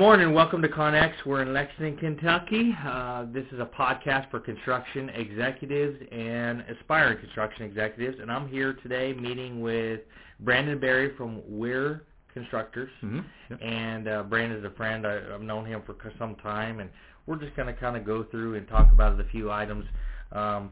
[0.00, 0.32] morning.
[0.32, 1.12] Welcome to ConX.
[1.26, 2.74] We're in Lexington, Kentucky.
[2.86, 8.16] Uh, this is a podcast for construction executives and aspiring construction executives.
[8.18, 10.00] And I'm here today meeting with
[10.40, 12.00] Brandon Berry from Wehr
[12.32, 12.88] Constructors.
[13.02, 13.20] Mm-hmm.
[13.50, 13.58] Yep.
[13.60, 15.06] And uh, Brandon's a friend.
[15.06, 16.80] I, I've known him for some time.
[16.80, 16.88] And
[17.26, 19.84] we're just going to kind of go through and talk about a few items.
[20.32, 20.70] Um,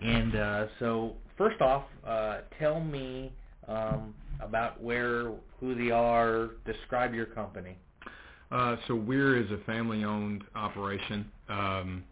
[0.00, 3.32] and uh, so, first off, uh, tell me
[3.66, 6.50] um, about Wehr, who they are.
[6.64, 7.76] Describe your company.
[8.50, 11.30] Uh, so Wehr is a family-owned operation.
[11.48, 12.04] Um,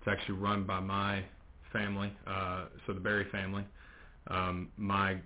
[0.00, 1.24] it's actually run by my
[1.72, 3.64] family, uh, so the Berry family.
[4.28, 5.16] Um, my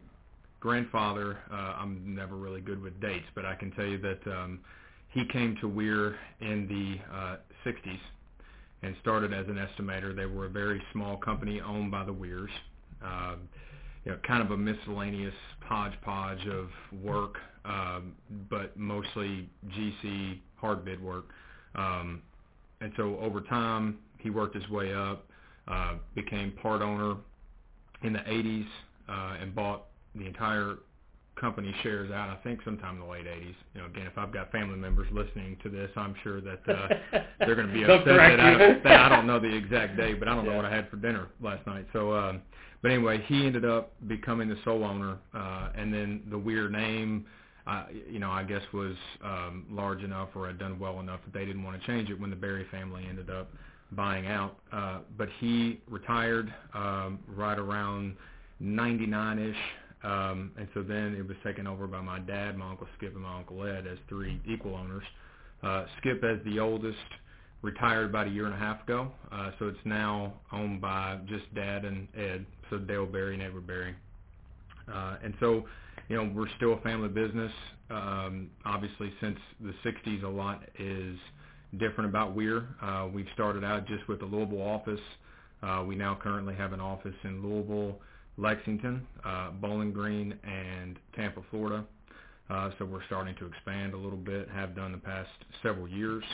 [0.61, 4.61] grandfather, uh, I'm never really good with dates, but I can tell you that um,
[5.09, 7.37] he came to Wehr in the uh,
[7.67, 7.99] 60s
[8.83, 10.15] and started as an estimator.
[10.15, 12.49] They were a very small company owned by the Wehrs.
[13.05, 13.35] Uh,
[14.05, 16.69] you know, kind of a miscellaneous hodgepodge of
[17.03, 18.15] work, um,
[18.51, 21.27] but mostly GC hard bid work.
[21.75, 22.23] Um,
[22.81, 25.27] and so over time, he worked his way up,
[25.69, 27.17] uh, became part owner
[28.03, 28.67] in the 80s,
[29.09, 30.77] uh, and bought the entire
[31.41, 32.29] company shares out.
[32.29, 33.55] I think sometime in the late 80s.
[33.75, 36.89] You know, again, if I've got family members listening to this, I'm sure that uh,
[37.41, 40.19] they're going to be upset that I, don't, that I don't know the exact date,
[40.19, 41.87] but I don't know what I had for dinner last night.
[41.93, 42.43] So, um,
[42.83, 47.27] but anyway, he ended up becoming the sole owner, uh, and then the weird name,
[48.11, 51.45] you know, I guess was um, large enough or had done well enough that they
[51.45, 53.51] didn't want to change it when the Berry family ended up
[53.93, 54.57] buying out.
[54.73, 58.17] Uh, but he retired um, right around
[58.63, 59.55] 99ish.
[60.03, 63.23] Um, and so then it was taken over by my dad, my uncle Skip, and
[63.23, 65.05] my uncle Ed as three equal owners.
[65.63, 66.99] Uh, Skip, as the oldest,
[67.63, 69.13] retired about a year and a half ago.
[69.31, 73.67] Uh, so it's now owned by just dad and Ed, so Dale Berry and Edward
[73.67, 73.95] Berry.
[74.93, 75.65] Uh, and so,
[76.09, 77.53] you know, we're still a family business.
[77.91, 81.17] Um, obviously, since the 60s, a lot is
[81.79, 82.67] different about Wehr.
[82.83, 85.01] Uh, we've started out just with a Louisville office.
[85.63, 87.99] Uh, we now currently have an office in Louisville,
[88.37, 91.85] Lexington, uh, Bowling Green, and Tampa, Florida.
[92.51, 95.31] Uh, so we're starting to expand a little bit, have done the past
[95.63, 96.25] several years.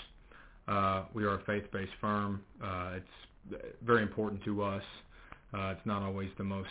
[0.66, 2.40] Uh, we are a faith-based firm.
[2.62, 4.82] Uh, it's very important to us.
[5.54, 6.70] Uh, it's not always the most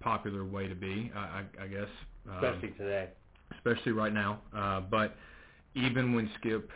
[0.00, 1.18] popular way to be, I,
[1.58, 1.66] I, I
[2.26, 2.32] guess.
[2.32, 3.08] Um, Especially today.
[3.56, 4.40] especially right now.
[4.56, 5.16] Uh, but
[5.74, 6.70] even when Skip,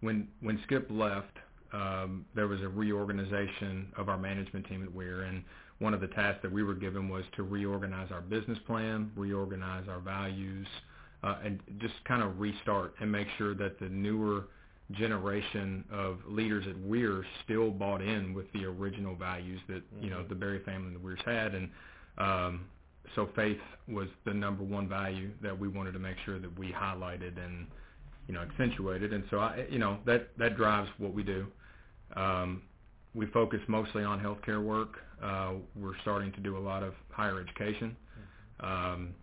[0.00, 1.36] when when Skip left,
[1.72, 5.42] um, there was a reorganization of our management team at Wehr, and
[5.78, 9.88] one of the tasks that we were given was to reorganize our business plan, reorganize
[9.88, 10.66] our values,
[11.24, 14.44] uh, and just kind of restart and make sure that the newer
[14.92, 20.18] generation of leaders at Wehr still bought in with the original values that you know
[20.22, 20.28] Mhm.
[20.28, 21.70] the Berry family and the Wehrs had, and
[22.18, 22.66] um,
[23.14, 26.72] so faith was the number one value that we wanted to make sure that we
[26.72, 27.66] highlighted and
[28.26, 29.12] you know accentuated.
[29.12, 31.46] And so I you know that that drives what we do.
[32.16, 32.62] Um,
[33.14, 34.98] we focus mostly on healthcare work.
[35.22, 37.96] Uh, we're starting to do a lot of higher education.
[38.60, 39.14] Um,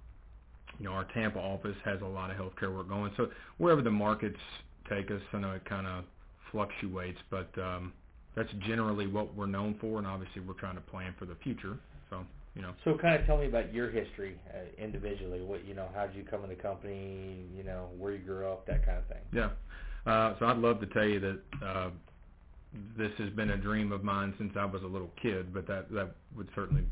[0.79, 3.11] you know our Tampa office has a lot of healthcare work going.
[3.17, 4.39] So wherever the markets
[4.89, 6.03] take us I know it kind of
[6.51, 7.93] fluctuates but um,
[8.35, 11.77] that's generally what we're known for and obviously we're trying to plan for the future
[12.55, 15.41] you know So kind of tell me about your history uh, individually.
[15.41, 17.45] What you know, how did you come in the company?
[17.55, 19.23] You know, where you grew up, that kind of thing.
[19.33, 19.49] Yeah.
[20.05, 21.89] Uh, so I'd love to tell you that uh,
[22.97, 25.91] this has been a dream of mine since I was a little kid, but that
[25.91, 26.83] that would certainly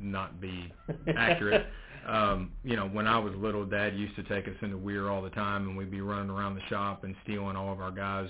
[0.00, 0.72] not be
[1.16, 1.66] accurate.
[2.08, 5.22] um, you know, when I was little, Dad used to take us into Wehr all
[5.22, 8.28] the time, and we'd be running around the shop and stealing all of our guys'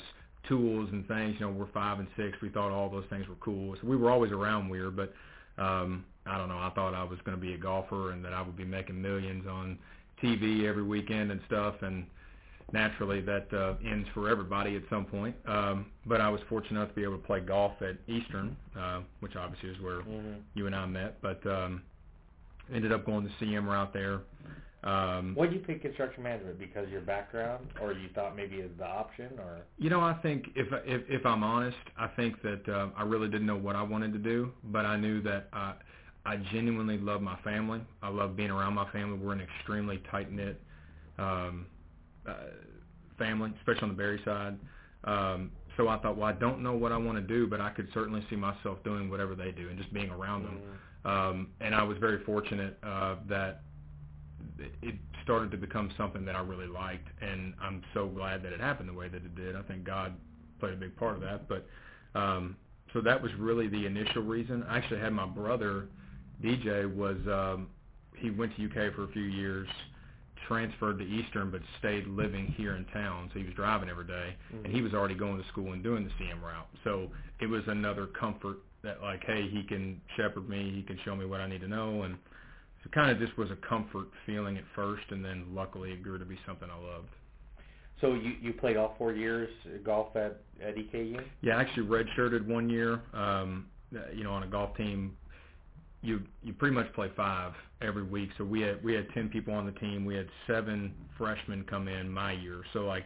[0.48, 1.36] tools and things.
[1.38, 2.38] You know, we're five and six.
[2.40, 4.90] We thought all those things were cool, so we were always around Wehr.
[4.90, 5.12] But
[5.62, 6.58] um, I don't know.
[6.58, 9.00] I thought I was going to be a golfer and that I would be making
[9.00, 9.78] millions on
[10.22, 12.06] TV every weekend and stuff, and
[12.72, 15.34] naturally that uh, ends for everybody at some point.
[15.46, 19.00] Um, but I was fortunate enough to be able to play golf at Eastern, uh,
[19.20, 21.20] which obviously is where hmm you and I met.
[21.22, 21.82] But um,
[22.72, 24.20] ended up going the CM route there.
[24.84, 28.56] Um, What did you pick construction management because of your background, or you thought maybe
[28.56, 32.42] it's the option, or you know, I think if if, if I'm honest, I think
[32.42, 35.48] that uh, I really didn't know what I wanted to do, but I knew that
[35.52, 35.74] I
[36.24, 37.80] I genuinely love my family.
[38.02, 39.18] I love being around my family.
[39.18, 40.60] We're an extremely tight knit
[41.18, 41.66] um,
[42.26, 42.34] uh,
[43.18, 44.56] family, especially on the Berry side.
[45.04, 47.70] Um, so I thought, well, I don't know what I want to do, but I
[47.70, 50.60] could certainly see myself doing whatever they do and just being around them.
[51.04, 51.10] Mhm.
[51.10, 53.62] Um, and I was very fortunate uh, that
[54.82, 54.94] it
[55.24, 58.88] started to become something that I really liked, and I'm so glad that it happened
[58.88, 59.56] the way that it did.
[59.56, 60.14] I think God
[60.60, 61.48] played a big part of that.
[61.48, 61.66] But
[62.14, 62.56] um,
[62.92, 64.62] so that was really the initial reason.
[64.64, 65.88] I actually had my brother,
[66.42, 67.68] DJ, was um,
[68.16, 69.68] he went to UK for a few years
[70.46, 74.34] transferred to Eastern but stayed living here in town, so he was driving every day,
[74.52, 74.64] Mhm.
[74.64, 76.68] and he was already going to school and doing the CM route.
[76.84, 77.10] So
[77.40, 81.24] it was another comfort that like, hey, he can shepherd me, he can show me
[81.24, 82.18] what I need to know, and
[82.82, 86.18] so kind of just was a comfort feeling at first, and then luckily it grew
[86.18, 87.10] to be something I loved.
[88.00, 89.48] So you you played all four years
[89.84, 91.24] golf at at EKU?
[91.42, 93.00] Yeah, I actually redshirted one year.
[93.14, 93.68] Um,
[94.12, 95.16] you know, on a golf team,
[96.02, 98.30] you you pretty much play five every week.
[98.36, 100.04] So we had we had ten people on the team.
[100.04, 102.62] We had seven freshmen come in my year.
[102.72, 103.04] So like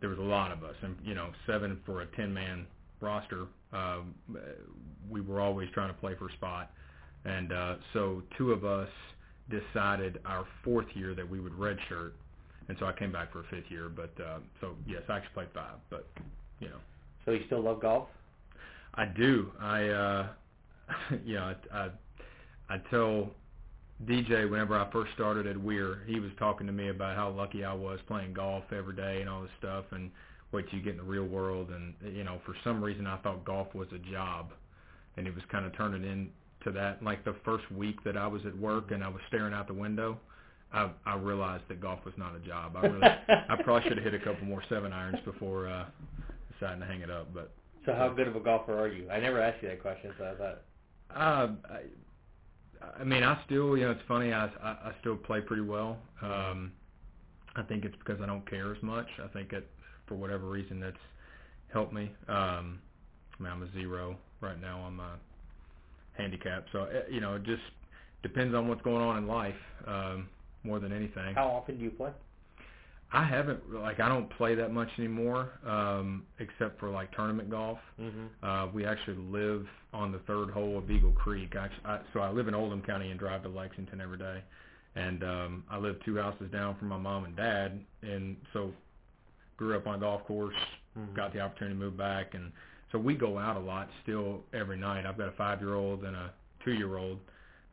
[0.00, 2.66] there was a lot of us, and you know, seven for a ten man
[3.00, 3.46] roster.
[3.72, 4.14] Um,
[5.10, 6.70] we were always trying to play for spot,
[7.24, 8.88] and uh, so two of us
[9.50, 12.12] decided our fourth year that we would redshirt,
[12.68, 13.90] and so I came back for a fifth year.
[13.94, 16.06] But uh, so yes, I actually played five, but
[16.60, 16.78] you know.
[17.24, 18.08] So you still love golf?
[18.94, 19.50] I do.
[19.60, 20.26] I uh
[21.24, 21.88] you know, I, I
[22.72, 23.28] I tell
[24.06, 27.64] DJ whenever I first started at Wehr, he was talking to me about how lucky
[27.64, 30.10] I was playing golf every day and all this stuff and
[30.52, 33.18] wait till you get in the real world and you know, for some reason I
[33.18, 34.52] thought golf was a job
[35.18, 38.40] and it was kind of turning into that like the first week that I was
[38.46, 40.18] at work and I was staring out the window
[40.72, 42.76] I I realized that golf was not a job.
[42.76, 45.84] I really I probably should have hit a couple more seven irons before uh
[46.58, 47.52] deciding to hang it up, but
[47.84, 49.10] So how good of a golfer are you?
[49.10, 50.62] I never asked you that question, so I thought.
[51.14, 51.80] Uh, I,
[53.00, 54.32] I mean, I still, you know, it's funny.
[54.32, 55.98] I, I I still play pretty well.
[56.22, 56.72] Um,
[57.56, 59.06] I think it's because I don't care as much.
[59.22, 59.68] I think it,
[60.06, 60.96] for whatever reason, that's
[61.72, 62.10] helped me.
[62.28, 62.80] Um,
[63.38, 65.14] I mean, I'm a zero right now on my
[66.16, 67.62] handicap, so eh, you know, it just
[68.22, 69.54] depends on what's going on in life
[69.86, 70.28] um,
[70.64, 71.34] more than anything.
[71.34, 72.10] How often do you play?
[73.12, 77.78] I haven't like I don't play that much anymore, um, except for like tournament golf.
[78.00, 78.44] Mm-hmm.
[78.44, 81.54] Uh, we actually live on the third hole of Eagle Creek.
[81.54, 84.42] I, I, so I live in Oldham County and drive to Lexington every day.
[84.94, 88.72] And um, I live two houses down from my mom and dad, and so
[89.56, 90.54] grew up on a golf course.
[90.98, 91.14] Mhm.
[91.14, 92.52] Got the opportunity to move back, and
[92.90, 95.06] so we go out a lot still every night.
[95.06, 96.30] I've got a five-year-old and a
[96.64, 97.18] two-year-old,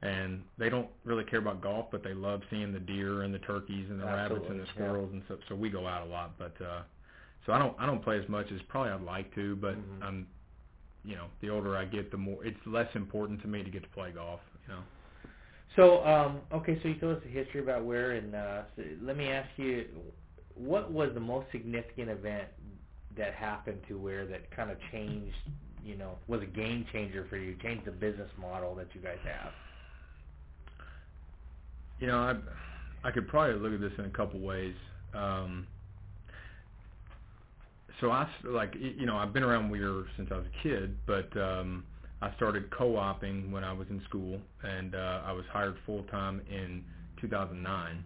[0.02, 3.40] and they don't really care about golf, but they love seeing the deer and the
[3.40, 4.74] turkeys and the rabbits and Absolutely, the yeah.
[4.74, 5.40] squirrels and stuff.
[5.50, 6.82] So we go out a lot, but uh,
[7.46, 10.04] so I don't I don't play as much as probably I'd like to, but Mhm.
[10.04, 10.28] I'm
[11.04, 13.84] you know the older I get, the more it's less important to me to get
[13.84, 14.42] to play golf.
[14.68, 14.82] You know.
[15.76, 19.16] So, um, okay, so you told us the history about Wehr, and uh, so let
[19.16, 19.86] me ask you,
[20.56, 22.48] what was the most significant event
[23.16, 25.36] that happened to Wehr that kind of changed,
[25.86, 29.20] you know, was a game changer for you, changed the business model that you guys
[29.24, 29.54] have?
[32.00, 32.36] You know, I
[33.08, 34.76] I could probably look at this in a couple ways.
[35.14, 35.68] Um,
[38.00, 41.36] so I like you know I've been around Wehr since I was a kid, but
[41.40, 41.84] um,
[42.22, 46.42] I started co-oping when I was in school, and uh, I was hired full time
[46.50, 46.84] in
[47.22, 48.04] 2009.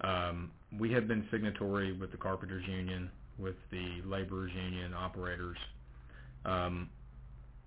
[0.00, 5.56] Um, we had been signatory with the Carpenters Union, with the Laborers Union, operators.
[6.44, 6.90] Um,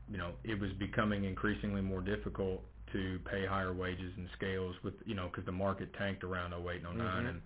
[0.10, 2.62] you know, it was becoming increasingly more difficult
[2.94, 6.84] to pay higher wages and scales with you know because the market tanked around 08
[6.84, 7.30] and 09 Mhm.
[7.30, 7.42] and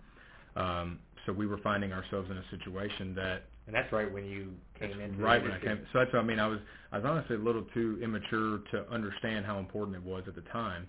[0.55, 4.53] um so we were finding ourselves in a situation that And that's right when you
[4.79, 6.59] came in right when I came so that's what I mean I was
[6.91, 10.41] I was honestly a little too immature to understand how important it was at the
[10.51, 10.87] time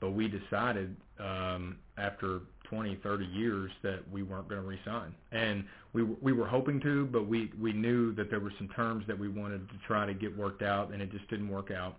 [0.00, 2.40] but we decided um after
[2.70, 5.12] 20 30 years that we weren't going to resign.
[5.32, 9.04] And we we were hoping to but we we knew that there were some terms
[9.08, 11.96] that we wanted to try to get worked out and it just didn't work out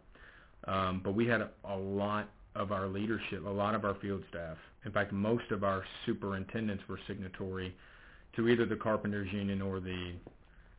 [0.68, 4.24] um, but we had a, a lot of our leadership, a lot of our field
[4.30, 4.58] staff.
[4.86, 7.76] In fact, most of our superintendents were signatory
[8.36, 10.14] to either the carpenters union or the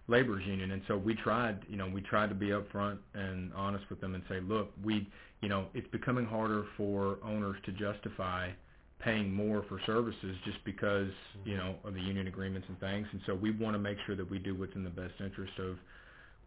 [0.09, 0.73] laborers union.
[0.73, 4.15] And so we tried, you know, we tried to be upfront and honest with them
[4.15, 5.09] and say, look, we,
[5.41, 8.51] you know, it's becoming harder for owners to justify
[8.99, 11.11] paying more for services just because,
[11.45, 13.07] you know, of the union agreements and things.
[13.13, 15.53] And so we want to make sure that we do what's in the best interest
[15.59, 15.77] of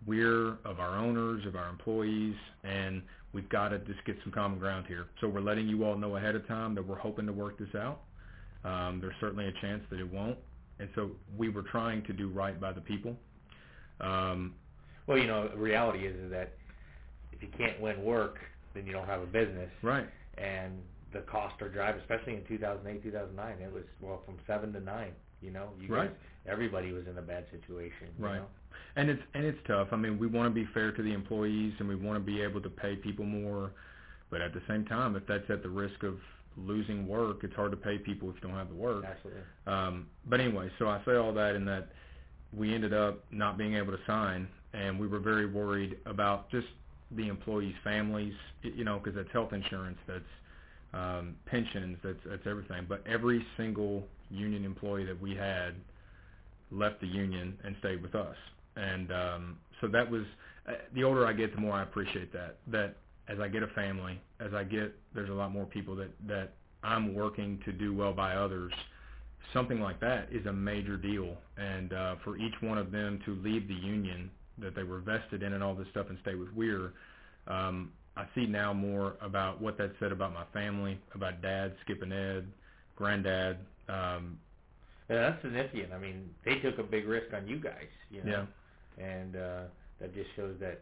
[0.05, 3.01] we're of our owners, of our employees, and
[3.33, 5.07] we've got to just get some common ground here.
[5.21, 7.73] So we're letting you all know ahead of time that we're hoping to work this
[7.75, 8.01] out.
[8.63, 10.37] Um, there's certainly a chance that it won't,
[10.79, 13.15] and so we were trying to do right by the people.
[14.01, 14.53] Um,
[15.07, 16.53] Well, you know, the reality is, is that
[17.31, 18.37] if you can't win work,
[18.73, 19.69] then you don't have a business.
[19.83, 20.81] right, And
[21.13, 23.61] the cost are drive, especially in 2008, 2009.
[23.61, 25.13] It was well from seven to nine.
[25.45, 26.09] You know, you Right.
[26.09, 28.07] guys, everybody was in a bad situation.
[28.17, 28.37] you Right.
[28.39, 28.47] know?
[28.97, 29.89] and it's and it's tough.
[29.91, 32.41] I mean, we want to be fair to the employees, and we want to be
[32.41, 33.71] able to pay people more,
[34.29, 36.19] but at the same time, if that's at the risk of
[36.57, 39.03] losing work, it's hard to pay people if you don't have the work.
[39.05, 39.43] Absolutely.
[39.67, 41.89] Um, but anyway, so I say all that in that
[42.53, 46.67] we ended up not being able to sign, and we were very worried about just
[47.11, 49.97] the employees' families, you know, because that's health insurance.
[50.07, 50.23] That's
[50.95, 51.97] um, pensions.
[52.03, 52.85] That's that's everything.
[52.87, 55.75] But every single union employee that we had
[56.71, 58.35] left the union and stayed with us.
[58.75, 60.23] And um, so that was
[60.67, 62.57] uh, the older I get, the more I appreciate that.
[62.67, 62.95] That
[63.27, 66.53] as I get a family, as I get, there's a lot more people that that
[66.83, 68.73] I'm working to do well by others.
[69.53, 73.35] Something like that is a major deal, and uh, for each one of them to
[73.35, 76.49] leave the union that they were vested in and all this stuff and stay with
[76.55, 76.91] Wehr,
[77.47, 82.01] um, I see now more about what that said about my family, about Dad, Skip
[82.01, 82.47] and Ed,
[82.95, 83.57] Granddad.
[83.89, 84.39] Um,
[85.09, 85.93] yeah, that's significant.
[85.93, 88.47] I mean, they took a big risk on you guys, you know,
[88.97, 89.05] yeah.
[89.05, 89.61] and uh,
[89.99, 90.81] that just shows that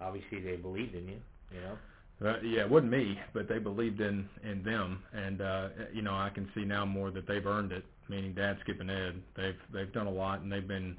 [0.00, 1.18] obviously they believed in you,
[1.52, 1.76] you know.
[2.20, 6.14] Uh, yeah, it wasn't me, but they believed in in them, and uh, you know
[6.14, 7.84] I can see now more that they've earned it.
[8.08, 10.96] Meaning Dad, Skip, and Ed, they've they've done a lot, and they've been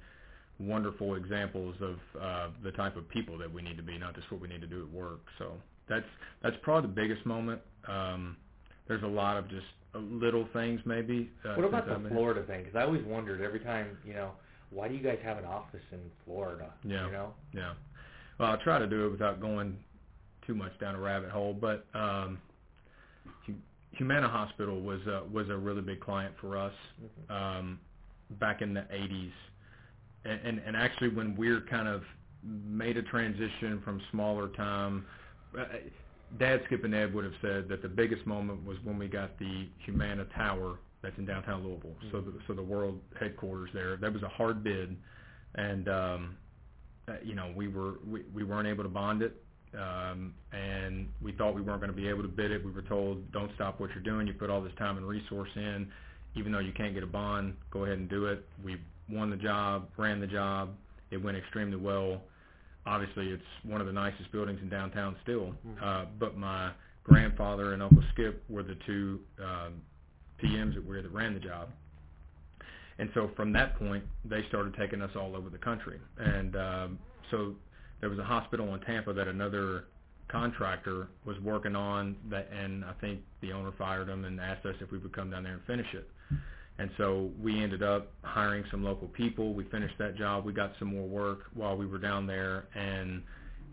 [0.59, 4.31] wonderful examples of uh, the type of people that we need to be, not just
[4.31, 5.21] what we need to do at work.
[5.37, 5.53] So
[5.87, 6.05] that's
[6.43, 7.61] that's probably the biggest moment.
[7.87, 8.37] Um,
[8.87, 11.31] there's a lot of just little things maybe.
[11.45, 12.63] Uh, what about the Florida thing?
[12.63, 14.31] Because I always wondered every time, you know,
[14.71, 16.71] why do you guys have an office in Florida?
[16.83, 17.05] Yeah.
[17.05, 17.33] You know.
[17.53, 17.73] Yeah.
[18.39, 19.77] Well, I'll try to do it without going
[20.45, 22.39] too much down a rabbit hole, but um,
[23.91, 27.33] Humana Hospital was a, was a really big client for us mm-hmm.
[27.33, 27.79] um,
[28.39, 29.31] back in the 80s,
[30.25, 32.03] and, and and actually when we're kind of
[32.43, 35.05] made a transition from smaller time.
[35.57, 35.65] Uh,
[36.37, 39.37] Dad, Skip, and Ed would have said that the biggest moment was when we got
[39.39, 41.95] the Humana Tower that's in downtown Louisville.
[42.03, 42.11] Mm-hmm.
[42.11, 43.97] So the so the world headquarters there.
[43.97, 44.95] That was a hard bid,
[45.55, 46.37] and um,
[47.07, 51.31] uh, you know we were we, we weren't able to bond it um, and we
[51.33, 52.63] thought we weren't going to be able to bid it.
[52.63, 54.25] We were told, don't stop what you're doing.
[54.27, 55.87] You put all this time and resource in.
[56.35, 58.45] Even though you can't get a bond, go ahead and do it.
[58.63, 58.77] We
[59.11, 60.69] won the job, ran the job.
[61.11, 62.21] It went extremely well.
[62.85, 65.53] Obviously, it's one of the nicest buildings in downtown still.
[65.67, 65.83] Mm-hmm.
[65.83, 66.71] Uh, but my
[67.03, 69.81] grandfather and Uncle Skip were the two um,
[70.41, 71.69] PMs that were that ran the job.
[72.99, 75.99] And so from that point, they started taking us all over the country.
[76.17, 76.99] And um,
[77.31, 77.55] so
[78.01, 79.85] there was a hospital in Tampa that another
[80.29, 84.75] contractor was working on that and I think the owner fired him and asked us
[84.79, 86.07] if we would come down there and finish it.
[86.79, 89.53] And so we ended up hiring some local people.
[89.53, 90.45] We finished that job.
[90.45, 93.21] We got some more work while we were down there and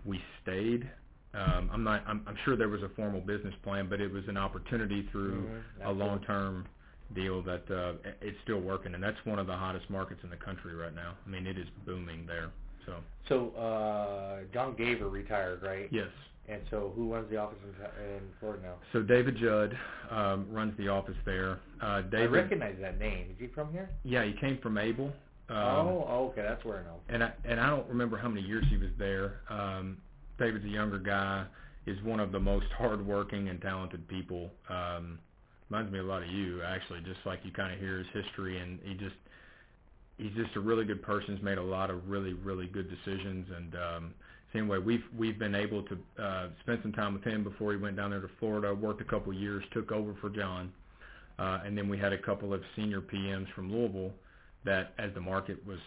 [0.05, 0.91] we stayed.
[1.33, 2.03] Um, I'm not.
[2.07, 5.43] I'm, I'm sure there was a formal business plan, but it was an opportunity through
[5.43, 5.87] mm-hmm.
[5.87, 6.67] a long-term
[7.15, 10.37] deal that uh, it's still working, and that's one of the hottest markets in the
[10.37, 11.15] country right now.
[11.25, 12.51] I mean, it is booming there.
[12.87, 12.95] So
[13.29, 15.89] So uh, John Gaver retired, right?
[15.93, 16.09] yes.
[16.49, 18.75] And so who runs the office in, in Florida now?
[18.93, 19.77] So David Judd
[20.11, 21.59] um, runs the office there.
[21.81, 23.31] Uh, David, I recognize that name.
[23.31, 23.91] Is he from here?
[24.05, 25.13] Yeah, he came from Abel.
[25.49, 26.97] Um, oh, oh, okay, that's where I know.
[27.09, 29.41] And I and I don't remember how many years he was there.
[29.49, 29.99] Um,
[30.39, 31.47] David's a younger guy.
[31.87, 34.51] Is one of the most hardworking and talented people.
[34.69, 35.21] Um,
[35.71, 37.01] reminds me a lot of you, actually.
[37.01, 39.15] Just like you kind of hear his history, and he just
[40.19, 41.37] he's just a really good person.
[41.37, 43.47] He's made a lot of really, really good decisions.
[43.55, 44.15] And um,
[44.53, 47.79] so anyway, we've we've been able to uh, spend some time with him before he
[47.79, 48.75] went down there to Florida.
[48.75, 50.73] Worked a couple of years, took over for John,
[51.39, 54.13] uh, and then we had a couple of senior PMs from Louisville
[54.65, 55.79] that, as the market was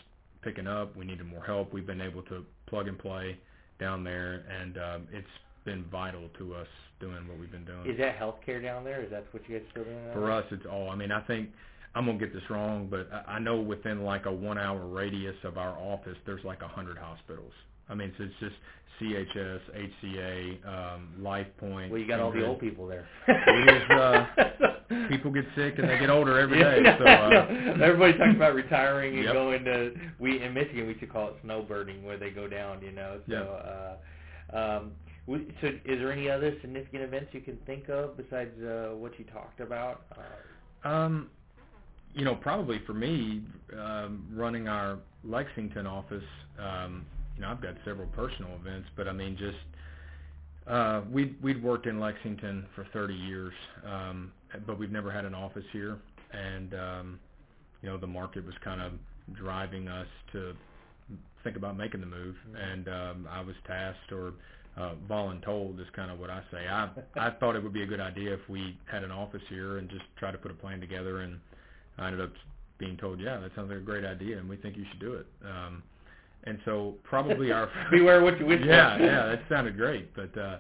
[0.41, 1.73] picking up, we needed more help.
[1.73, 3.37] We've been able to plug and play
[3.79, 5.27] down there, and um, it's
[5.65, 6.67] been vital to us
[6.99, 7.85] doing what we've been doing.
[7.85, 9.03] Is that healthcare down there?
[9.03, 10.13] Is that what you guys still doing?
[10.13, 10.89] For us, it's all.
[10.89, 11.49] I mean, I think
[11.99, 15.57] I'm gonna get this wrong, but I know within like a one hour radius of
[15.57, 17.51] our office, there's like a hundred hospitals.
[17.89, 18.55] I mean, so it's just
[19.01, 19.59] CHS,
[20.05, 21.91] HCA, um, Life Point.
[21.91, 23.05] Well, you got all the old people there.
[23.27, 24.27] uh,
[25.09, 26.79] people get sick and they get older every day.
[26.85, 27.29] Yeah, so, uh,
[27.75, 27.83] no.
[27.83, 29.33] Everybody talks about retiring and yep.
[29.33, 29.91] going to.
[30.19, 32.81] We in Michigan we should call it snowbirding, where they go down.
[32.81, 33.19] You know.
[33.27, 33.33] So.
[33.33, 34.53] Yep.
[34.53, 34.91] Uh, um,
[35.27, 39.25] so, is there any other significant events you can think of besides uh, what you
[39.25, 40.05] talked about?
[40.85, 41.29] Uh, um,
[42.13, 43.43] you know, probably for me,
[43.77, 46.23] um, running our Lexington office,
[46.59, 49.57] um, you know, I've got several personal events, but I mean, just
[50.67, 53.53] uh, we'd we'd worked in Lexington for 30 years,
[53.85, 54.31] um,
[54.65, 55.97] but we've never had an office here,
[56.31, 57.19] and um,
[57.81, 58.93] you know, the market was kind of
[59.35, 60.53] driving us to
[61.43, 64.33] think about making the move, and um, I was tasked or
[64.77, 66.67] uh, voluntold is kind of what I say.
[66.67, 69.77] I I thought it would be a good idea if we had an office here
[69.77, 71.39] and just try to put a plan together and
[71.99, 72.31] I ended up
[72.77, 75.13] being told, yeah, that sounds like a great idea, and we think you should do
[75.13, 75.27] it.
[75.43, 75.83] Um,
[76.45, 79.03] and so probably our beware what you wish yeah, for.
[79.03, 80.59] yeah, that sounded great, but uh,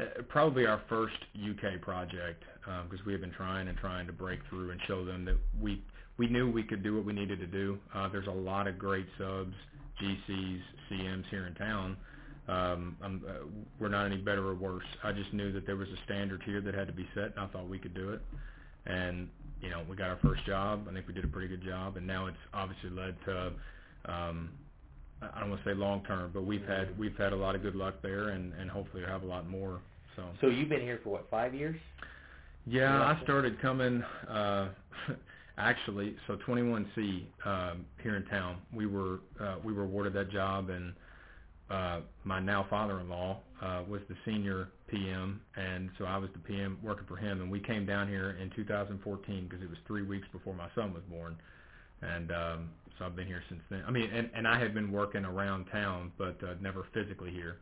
[0.00, 4.12] uh probably our first UK project because um, we have been trying and trying to
[4.12, 5.82] break through and show them that we
[6.16, 7.78] we knew we could do what we needed to do.
[7.94, 9.54] Uh, there's a lot of great subs,
[10.00, 10.60] GCs,
[10.90, 11.96] CMs here in town
[12.48, 13.46] um, I'm, uh,
[13.78, 14.84] we're not any better or worse.
[15.04, 17.38] I just knew that there was a standard here that had to be set, and
[17.38, 18.20] I thought we could do it.
[18.86, 19.28] And
[19.62, 20.86] you know, we got our first job.
[20.90, 23.52] I think we did a pretty good job, and now it's obviously led to.
[24.04, 24.50] Um,
[25.22, 27.62] I don't want to say long term, but we've had we've had a lot of
[27.62, 29.80] good luck there, and and hopefully have a lot more.
[30.16, 30.24] So.
[30.40, 31.76] So you've been here for what five years?
[32.66, 34.02] Yeah, I started coming.
[34.28, 34.68] uh
[35.58, 40.70] Actually, so 21C um, here in town, we were uh, we were awarded that job,
[40.70, 40.94] and
[41.70, 46.78] uh, my now father-in-law uh, was the senior PM, and so I was the PM
[46.82, 47.40] working for him.
[47.40, 50.92] And we came down here in 2014 because it was three weeks before my son
[50.92, 51.36] was born,
[52.02, 53.82] and um, so I've been here since then.
[53.86, 57.56] I mean, and, and I had been working around town, but uh, never physically here.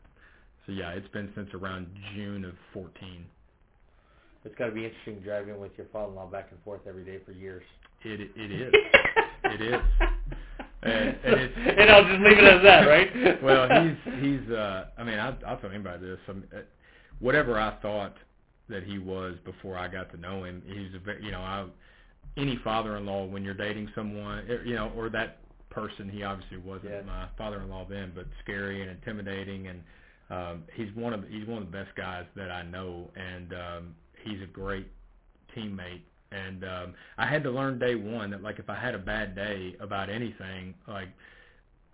[0.66, 3.24] So yeah, it's been since around June of 14.
[4.44, 7.32] It's got to be interesting driving with your father-in-law back and forth every day for
[7.32, 7.62] years.
[8.02, 8.72] It it is.
[9.44, 9.80] it is.
[10.82, 13.42] And, and, it's, and I'll just leave it as that, right?
[13.42, 14.50] well, he's he's.
[14.50, 16.18] uh I mean, I'll, I'll tell anybody this.
[16.26, 16.60] I mean, uh,
[17.20, 18.16] whatever I thought
[18.68, 21.66] that he was before I got to know him, he's a you know, I
[22.36, 25.38] any father-in-law when you're dating someone, er, you know, or that
[25.70, 27.04] person, he obviously wasn't Yes.
[27.06, 29.82] my father-in-law then, but scary and intimidating, and
[30.30, 33.94] um, he's one of he's one of the best guys that I know, and um,
[34.24, 34.86] he's a great
[35.56, 36.02] teammate.
[36.32, 39.34] And um, I had to learn day one that like if I had a bad
[39.34, 41.08] day about anything, like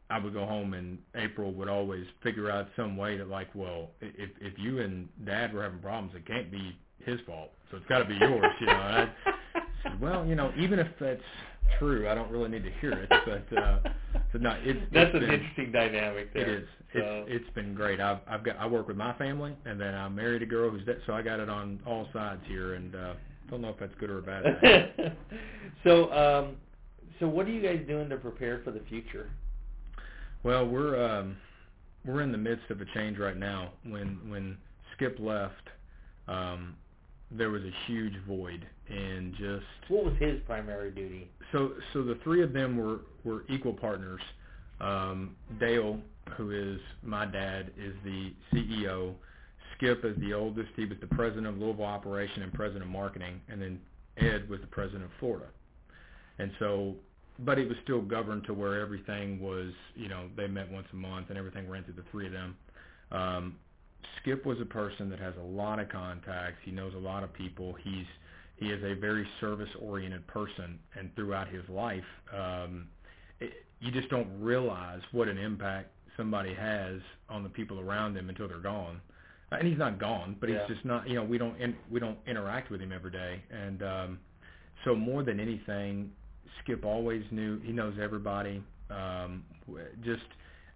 [0.08, 3.90] I would go home and April would always figure out some way that like, well,
[4.00, 7.86] if if you and Dad were having problems, it can't be his fault, so it's
[7.86, 8.72] got to be yours, you know.
[8.72, 9.10] And
[9.54, 11.20] I said, well, you know, even if that's
[11.78, 13.78] true, I don't really need to hear it, but uh,
[14.32, 16.42] so no, it's That's it's an been, interesting dynamic there.
[16.50, 16.68] it is.
[16.92, 18.00] So, It's it's been great.
[18.00, 20.86] I've I've got I work with my family, and then I married a girl who's
[20.86, 23.14] that, so I got it on all sides here, and uh,
[23.50, 25.12] don't know if that's good or a bad thing.
[25.84, 26.56] so, um,
[27.20, 29.30] so what are you guys doing to prepare for the future?
[30.46, 31.36] Well, we're um,
[32.04, 33.72] we're in the midst of a change right now.
[33.84, 34.56] When when
[34.94, 35.54] Skip left,
[36.28, 36.76] um,
[37.32, 41.28] there was a huge void and just What was his primary duty?
[41.50, 44.20] so so the three of them were were equal partners.
[44.80, 45.98] Um, Dale,
[46.36, 49.14] who is my dad, is the CEO.
[49.76, 50.68] Skip is the oldest.
[50.76, 53.80] He was the president of Louisville operation and president of marketing, and then
[54.16, 55.46] Ed was the president of Florida.
[56.38, 56.94] And so,
[57.40, 60.96] but it was still governed to where everything was, you know, they met once a
[60.96, 62.56] month and everything ran through the three of them.
[63.10, 63.56] Um,
[64.20, 66.58] Skip was a person that has a lot of contacts.
[66.64, 67.74] He knows a lot of people.
[67.82, 68.06] He's
[68.56, 72.02] he is a very service-oriented person, and throughout his life,
[72.34, 72.88] um,
[73.38, 78.30] it, you just don't realize what an impact somebody has on the people around them
[78.30, 78.98] until they're gone.
[79.52, 80.60] And he's not gone, but Yeah.
[80.66, 81.06] he's just not.
[81.06, 84.18] You know, we don't in, we don't interact with him every day, and um,
[84.84, 86.10] so more than anything,
[86.62, 88.62] Skip always knew he knows everybody.
[88.90, 89.44] Um,
[90.04, 90.22] just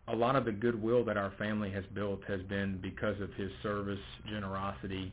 [0.09, 3.51] a lot of the goodwill that our family has built has been because of his
[3.63, 5.13] service, generosity,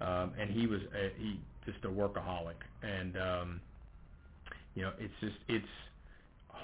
[0.00, 2.54] um, and he was a, he just a workaholic.
[2.82, 3.60] And um,
[4.74, 5.66] you know, it's just it's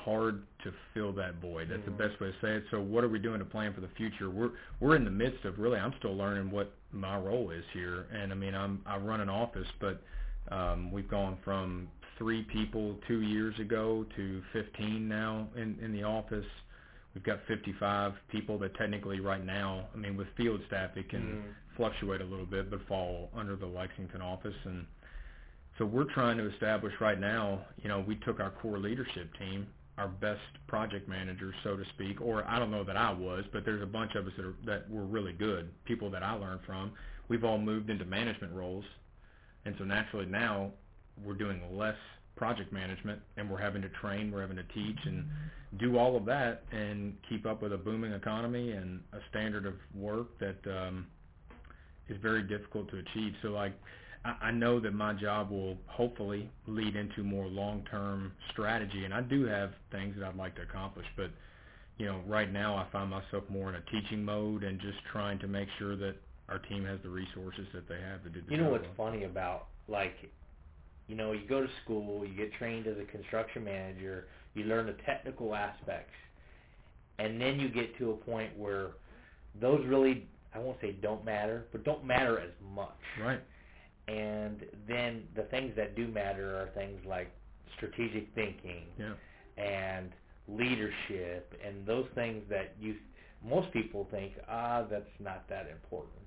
[0.04, 1.68] hard to fill that void.
[1.68, 1.96] That's Mhm.
[1.96, 2.64] the best way to say it.
[2.70, 4.30] So, what are we doing to plan for the future?
[4.30, 5.78] We're we're in the midst of really.
[5.78, 9.28] I'm still learning what my role is here, and I mean, I'm I run an
[9.28, 10.02] office, but
[10.50, 11.88] um, we've gone from
[12.20, 16.44] three people two years ago to 15 now in in the office.
[17.14, 21.22] We've got 55 people that technically right now, I mean, with field staff, it can
[21.22, 21.54] Mhm.
[21.76, 24.54] fluctuate a little bit, but fall under the Lexington office.
[24.64, 24.86] And
[25.78, 29.66] so we're trying to establish right now, you know, we took our core leadership team,
[29.98, 33.64] our best project managers, so to speak, or I don't know that I was, but
[33.64, 36.60] there's a bunch of us that, are, that were really good, people that I learned
[36.62, 36.92] from.
[37.28, 38.84] We've all moved into management roles.
[39.64, 40.72] And so naturally now
[41.24, 41.96] we're doing less
[42.36, 45.26] project management and we're having to train, we're having to teach and
[45.78, 49.74] do all of that and keep up with a booming economy and a standard of
[49.94, 51.06] work that um,
[52.08, 53.34] is very difficult to achieve.
[53.42, 53.74] So like
[54.24, 59.20] I, I know that my job will hopefully lead into more long-term strategy and I
[59.22, 61.30] do have things that I'd like to accomplish, but
[61.98, 65.38] you know, right now I find myself more in a teaching mode and just trying
[65.40, 66.14] to make sure that
[66.48, 68.86] our team has the resources that they have to do the You know job what's
[68.86, 68.94] well.
[68.96, 70.14] funny about like,
[71.10, 74.86] you know, you go to school, you get trained as a construction manager, you learn
[74.86, 76.14] the technical aspects,
[77.18, 78.90] and then you get to a point where
[79.60, 82.94] those really, I won't say don't matter, but don't matter as much.
[83.20, 83.40] Right.
[84.06, 87.32] And then the things that do matter are things like
[87.76, 89.14] strategic thinking Yeah.
[89.56, 90.10] and
[90.48, 92.96] leadership and those things that you
[93.44, 96.18] most people think ah that's not that important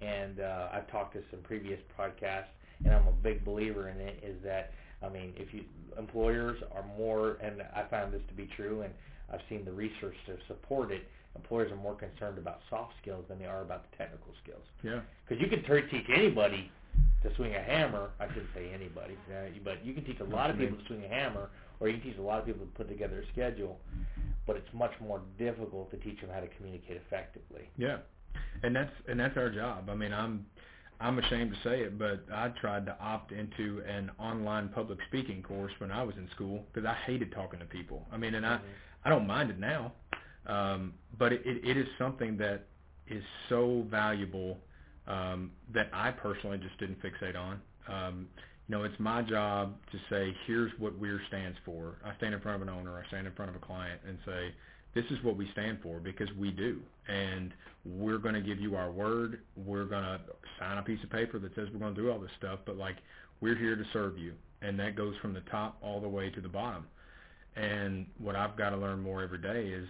[0.00, 4.22] and uh, I've talked to some previous podcasts and I'm a big believer in it
[4.22, 5.64] is that I mean if you
[5.98, 8.92] employers are more and I found this to be true and
[9.32, 11.02] I've seen the research to support it
[11.36, 14.64] employers are more concerned about soft skills than they are about the technical skills.
[14.82, 15.00] Yeah.
[15.26, 16.70] Because you can t- teach anybody
[17.22, 18.10] to swing a hammer.
[18.20, 21.04] I shouldn't say anybody, uh, but you can teach a lot of people to swing
[21.04, 23.78] a hammer, or you can teach a lot of people to put together a schedule.
[24.46, 27.70] But it's much more difficult to teach them how to communicate effectively.
[27.76, 27.98] Yeah,
[28.64, 29.88] and that's and that's our job.
[29.88, 30.46] I mean, I'm
[31.02, 35.42] I'm ashamed to say it, but I tried to opt into an online public speaking
[35.42, 38.06] course when I was in school because I hated talking to people.
[38.12, 38.60] I mean, and I
[39.04, 39.92] I don't mind it now,
[40.46, 42.66] um, but it, it, it is something that
[43.08, 44.58] is so valuable
[45.08, 47.60] um, that I personally just didn't fixate on.
[47.88, 48.28] Um,
[48.68, 51.96] you know, it's my job to say, here's what WEHR stands for.
[52.04, 54.18] I stand in front of an owner, I stand in front of a client and
[54.24, 54.54] say,
[54.94, 56.80] this is what we stand for because we do.
[57.08, 57.52] And
[57.84, 59.40] we're going to give you our word.
[59.56, 60.20] We're going to
[60.58, 62.76] sign a piece of paper that says we're going to do all this stuff, but
[62.76, 62.96] like
[63.40, 64.32] we're here to serve you.
[64.60, 66.86] And that goes from the top all the way to the bottom.
[67.56, 69.88] And what I've got to learn more every day is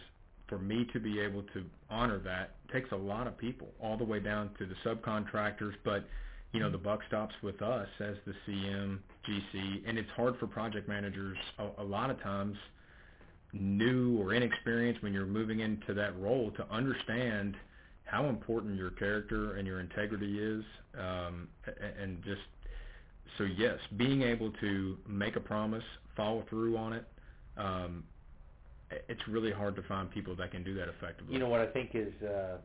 [0.48, 4.04] for me to be able to honor that takes a lot of people, all the
[4.04, 5.72] way down to the subcontractors.
[5.84, 6.04] But
[6.52, 10.46] you know, the buck stops with us as the CM, GC, and it's hard for
[10.46, 12.56] project managers a, a lot of times,
[13.52, 17.56] new or inexperienced when you're moving into that role, to understand
[18.04, 20.64] how important your character and your integrity is,
[20.98, 21.48] um,
[22.00, 22.40] and just
[23.38, 25.84] so yes, being able to make a promise,
[26.16, 27.04] follow through on it,
[27.56, 28.04] um,
[29.08, 31.32] it's really hard to find people that can do that effectively.
[31.32, 32.58] You know what I think is uh,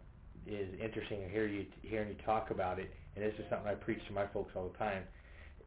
[0.45, 3.76] is interesting to hear you hearing you talk about it, and this is something I
[3.76, 5.04] preach to my folks all the time.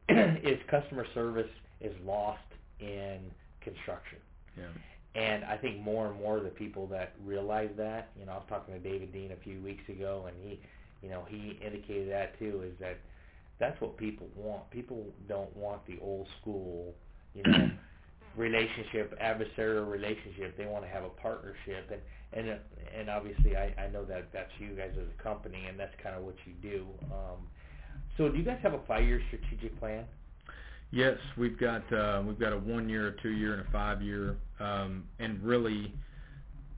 [0.45, 2.41] is customer service is lost
[2.81, 3.21] in
[3.63, 4.19] construction.
[4.57, 4.65] Yeah.
[5.15, 8.37] And I think more and more of the people that realize that, you know, I
[8.37, 10.61] was talking to David Dean a few weeks ago, and he,
[11.03, 12.99] you know, he indicated that too, is that
[13.59, 14.71] that's what people want.
[14.71, 16.95] People don't want the old school,
[17.35, 17.71] you know,
[18.37, 20.57] relationship, adversarial relationship.
[20.57, 22.01] They want to have a partnership, and
[22.33, 22.59] and
[22.97, 26.17] and obviously, I I know that that's you guys as a company, and that's kind
[26.17, 26.87] of what you do.
[27.13, 27.49] Um,
[28.17, 30.05] so, do you guys have a five-year strategic plan?
[30.93, 35.41] Yes, we've got uh, we've got a one-year, a two-year, and a five-year, um, and
[35.43, 35.93] really,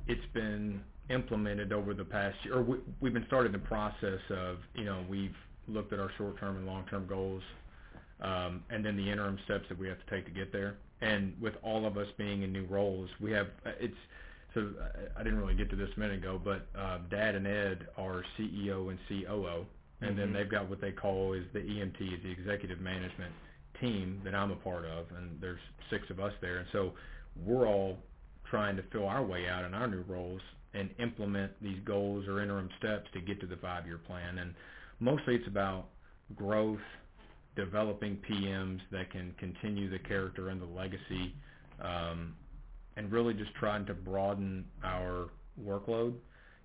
[0.07, 2.57] it's been implemented over the past year.
[2.57, 6.59] Or we, we've been starting the process of you know we've looked at our short-term
[6.59, 7.43] and long-term goals,
[8.21, 11.35] um, and then the interim steps that we have to take to get there and
[11.41, 13.49] with all of us being in new roles, we have
[13.81, 13.95] it's.
[14.55, 14.69] So
[15.17, 18.23] I didn't really get to this a minute ago, but uh, Dad and Ed are
[18.39, 19.65] CEO and COO,
[20.01, 20.19] and mm-hmm.
[20.19, 23.33] then they've got what they call is the EMT, the executive management
[23.83, 26.93] team that I'm a part of, and there's six of us there, and so
[27.45, 27.99] we're all
[28.51, 30.41] trying to fill our way out in our new roles
[30.75, 34.39] and implement these goals or interim steps to get to the five-year plan.
[34.39, 34.55] And
[35.01, 35.89] mostly it's about
[36.35, 36.79] growth,
[37.57, 41.35] developing PMs that can continue the character and the legacy,
[41.83, 42.35] um,
[42.97, 45.29] and really just trying to broaden our
[45.63, 46.15] workload.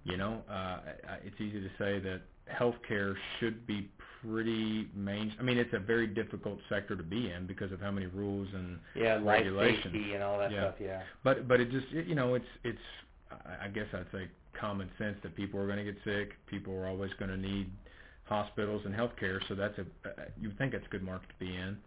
[0.03, 0.80] You know, uh,
[1.25, 3.89] it's easy to say that healthcare should be
[4.21, 5.34] pretty main.
[5.39, 8.47] I mean, it's a very difficult sector to be in because of how many rules
[8.53, 9.84] and yeah, regulations.
[9.84, 10.62] safety and all that yeah.
[10.62, 10.75] stuff.
[10.80, 11.01] Yeah.
[11.23, 12.80] But but it just you know it's it's
[13.62, 14.27] I guess I'd say
[14.60, 16.34] common sense that people are going to get sick.
[16.47, 17.69] People are always going to need
[18.25, 19.86] hospitals and healthcare, so that's a
[20.39, 21.77] you think it's a good market to be in.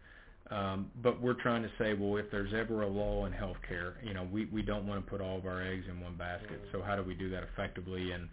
[0.51, 4.15] Um, but we're trying to say, well, if there's ever a lull in healthcare, you
[4.15, 6.63] know, we we don't want to put all of our eggs in one basket.
[6.63, 6.77] Mm-hmm.
[6.77, 8.13] So how do we do that effectively?
[8.13, 8.29] And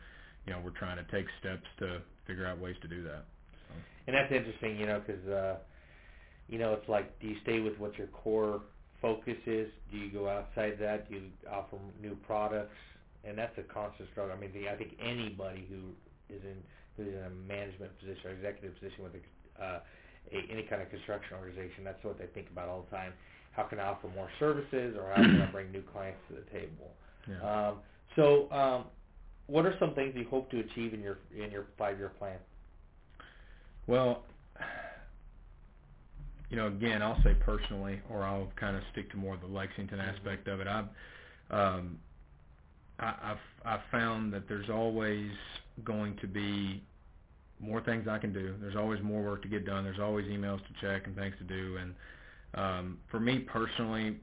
[0.45, 3.25] you know, we're trying to take steps to figure out ways to do that.
[4.07, 5.57] And that's interesting, you know, because uh,
[6.47, 8.61] you know, it's like, do you stay with what your core
[9.01, 9.67] focus is?
[9.91, 11.09] Do you go outside that?
[11.09, 12.75] Do you offer new products?
[13.23, 14.35] And that's a constant struggle.
[14.35, 15.91] I mean, the, I think anybody who
[16.33, 16.57] is in
[16.95, 19.79] who's in a management position or executive position with a, uh,
[20.31, 23.13] a, any kind of construction organization, that's what they think about all the time.
[23.51, 26.47] How can I offer more services, or how can I bring new clients to the
[26.57, 26.93] table?
[27.27, 27.41] Yeah.
[27.69, 27.75] Um,
[28.15, 28.85] so, um,
[29.47, 32.37] what are some things you hope to achieve in your in your five year plan?
[33.87, 34.23] Well,
[36.49, 39.47] you know, again, I'll say personally, or I'll kind of stick to more of the
[39.47, 40.67] Lexington aspect of it.
[40.67, 40.85] I've
[41.49, 41.97] um,
[42.99, 45.31] I, I've I've found that there's always
[45.83, 46.83] going to be
[47.59, 48.55] more things I can do.
[48.61, 49.83] There's always more work to get done.
[49.83, 51.77] There's always emails to check and things to do.
[51.77, 51.95] And
[52.55, 54.17] um, for me personally,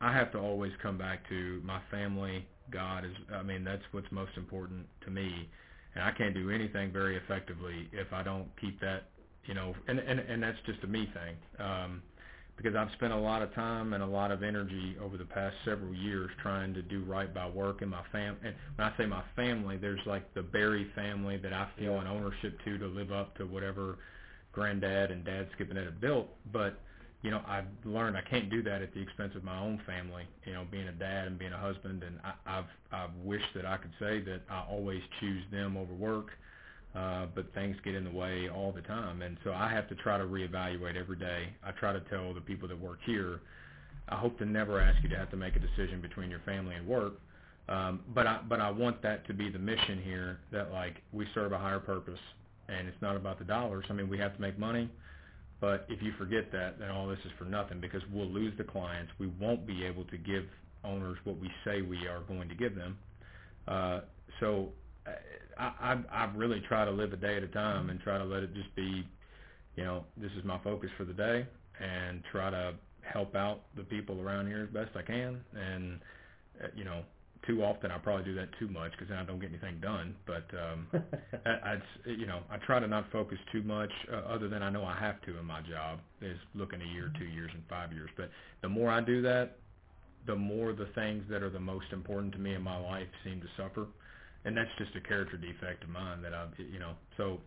[0.00, 2.46] I have to always come back to my family.
[2.70, 5.48] God is, I mean, that's what's most important to me.
[5.94, 9.04] And I can't do anything very effectively if I don't keep that,
[9.46, 11.36] you know, and, and, and that's just a me thing.
[11.64, 12.02] Um,
[12.56, 15.56] because I've spent a lot of time and a lot of energy over the past
[15.64, 18.36] several years trying to do right by work and my fam.
[18.44, 22.06] And when I say my family, there's like the Berry family that I feel an
[22.06, 23.98] ownership to to live up to whatever
[24.52, 26.28] granddad and dad Skip and Ed built.
[26.52, 26.78] But
[27.24, 30.24] you know, I've learned I can't do that at the expense of my own family.
[30.44, 33.64] You know, being a dad and being a husband, and I, I've I've wished that
[33.64, 36.26] I could say that I always choose them over work,
[36.94, 39.94] uh, but things get in the way all the time, and so I have to
[39.94, 41.48] try to reevaluate every day.
[41.64, 43.40] I try to tell the people that work here,
[44.10, 46.74] I hope to never ask you to have to make a decision between your family
[46.74, 47.14] and work,
[47.70, 51.26] um, but I but I want that to be the mission here that like we
[51.32, 52.20] serve a higher purpose,
[52.68, 53.86] and it's not about the dollars.
[53.88, 54.90] I mean, we have to make money
[55.60, 58.64] but if you forget that, then all this is for nothing because we'll lose the
[58.64, 59.12] clients.
[59.18, 60.44] We won't be able to give
[60.84, 62.98] owners what we say we are going to give them.
[63.66, 64.00] Uh,
[64.40, 64.68] so
[65.06, 65.10] uh,
[65.58, 68.24] I, I, I really try to live a day at a time and try to
[68.24, 69.06] let it just be,
[69.76, 71.46] you know, this is my focus for the day
[71.80, 75.40] and try to help out the people around here as best I can.
[75.54, 76.00] And,
[76.62, 77.02] uh, you know,
[77.46, 77.90] too often.
[77.90, 80.14] I probably do that too much because then I don't get anything done.
[80.26, 80.86] But um,
[81.46, 81.76] I, I,
[82.06, 84.98] you know, I try to not focus too much, uh, other than I know I
[84.98, 88.10] have to in my job, is looking a year, two years, and five years.
[88.16, 88.30] But
[88.62, 89.56] the more I do that,
[90.26, 93.40] the more the things that are the most important to me in my life seem
[93.40, 93.86] to suffer,
[94.44, 97.40] and that's just a character defect of mine that I, you know, so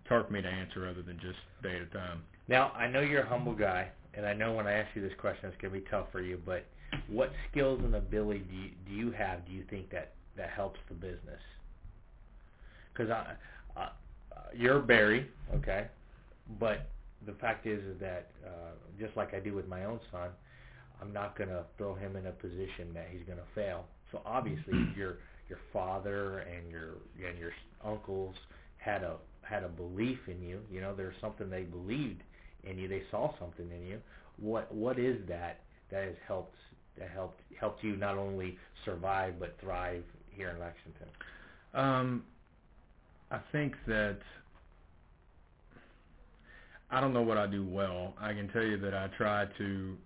[0.00, 2.22] it's hard for me to answer other than just day at a time.
[2.48, 5.16] Now I know you're a humble guy, and I know when I ask you this
[5.18, 6.64] question, it's going to be tough for you, but
[7.08, 9.46] what skills and ability do you, do you have?
[9.46, 11.40] Do you think that that helps the business?
[12.92, 13.34] Because I,
[13.76, 13.88] uh,
[14.54, 15.86] you're Berry, okay,
[16.58, 16.88] but
[17.26, 20.30] the fact is is that uh, just like I do with my own son,
[21.00, 23.84] I'm not going to throw him in a position that he's going to fail.
[24.12, 26.94] So obviously your your father and your
[27.26, 27.52] and your
[27.84, 28.34] uncles
[28.78, 30.60] had a had a belief in you.
[30.70, 32.22] You know, there's something they believed
[32.64, 32.88] in you.
[32.88, 33.98] They saw something in you.
[34.38, 36.56] What what is that that has helped
[36.98, 41.08] that helped helped you not only survive but thrive here in Lexington?
[41.74, 42.24] Um,
[43.30, 44.18] I think that
[46.90, 48.14] I don't know what I do well.
[48.20, 49.96] I can tell you that I try to.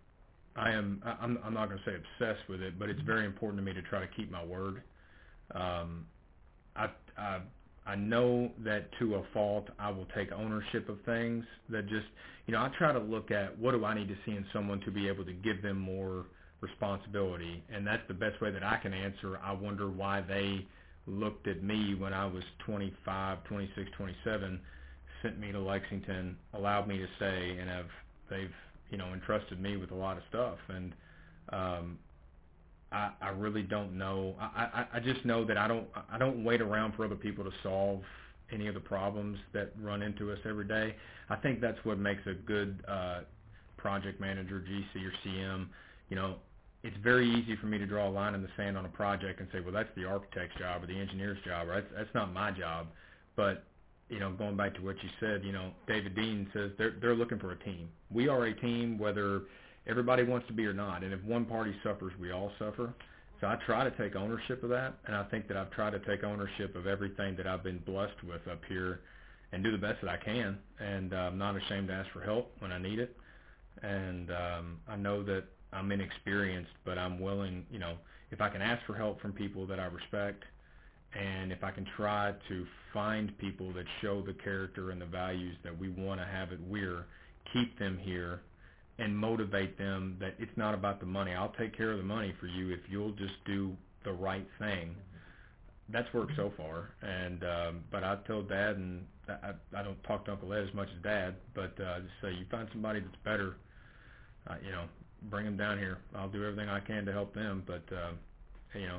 [0.57, 1.03] I am.
[1.05, 3.73] I'm, I'm not going to say obsessed with it, but it's very important to me
[3.73, 4.83] to try to keep my word.
[5.55, 6.07] Um,
[6.77, 7.41] I, I
[7.87, 12.07] I know that to a fault I will take ownership of things that just
[12.47, 14.81] you know I try to look at what do I need to see in someone
[14.81, 16.27] to be able to give them more
[16.63, 17.63] responsibility.
[17.71, 19.39] And that's the best way that I can answer.
[19.45, 20.67] I wonder why they
[21.07, 24.61] looked at me when I was 25, 26, 27,
[25.21, 27.87] sent me to Lexington, allowed me to stay, and have
[28.31, 28.55] they've
[28.91, 30.59] you know entrusted me with a lot of stuff.
[30.69, 30.93] And
[31.53, 31.99] um,
[32.91, 34.35] I, I really don't know.
[34.41, 37.45] I, I, I just know that I don't I don't wait around for other people
[37.45, 38.03] to solve
[38.53, 40.95] any of the problems that run into us every day.
[41.31, 43.21] I think that's what makes a good uh,
[43.77, 45.69] project manager, GC or CM.
[46.11, 46.37] You know,
[46.83, 49.41] it's very easy for me to draw a line in the sand on a project
[49.41, 52.33] and say, well, that's the architect's job or the engineer's job, or that's, that's not
[52.33, 52.89] my job.
[53.37, 53.65] But
[54.09, 57.15] you know, going back to what you said, you know, David Dean says they're they're
[57.15, 57.89] looking for a team.
[58.11, 59.43] We are a team, whether
[59.87, 61.03] everybody wants to be or not.
[61.03, 62.93] And if one party suffers, we all suffer.
[63.41, 65.99] So I try to take ownership of that, and I think that I've tried to
[66.01, 69.01] take ownership of everything that I've been blessed with up here,
[69.53, 70.59] and do the best that I can.
[70.79, 73.17] And uh, I'm not ashamed to ask for help when I need it.
[73.83, 77.95] And um, I know that I'm inexperienced, but I'm willing, you know,
[78.31, 80.45] if I can ask for help from people that I respect
[81.19, 85.57] and if I can try to find people that show the character and the values
[85.63, 87.05] that we want to have at Wehr,
[87.53, 88.41] keep them here
[88.99, 91.33] and motivate them that it's not about the money.
[91.33, 94.95] I'll take care of the money for you if you'll just do the right thing.
[95.89, 100.25] That's worked so far, and um, but I told Dad, and I, I don't talk
[100.27, 103.17] to Uncle Ed as much as Dad, but uh, just say you find somebody that's
[103.25, 103.57] better,
[104.49, 104.85] uh, you know,
[105.31, 105.99] bring them down here.
[106.15, 107.63] I'll do everything I can to help them.
[107.67, 108.13] But uh,
[108.75, 108.99] you know,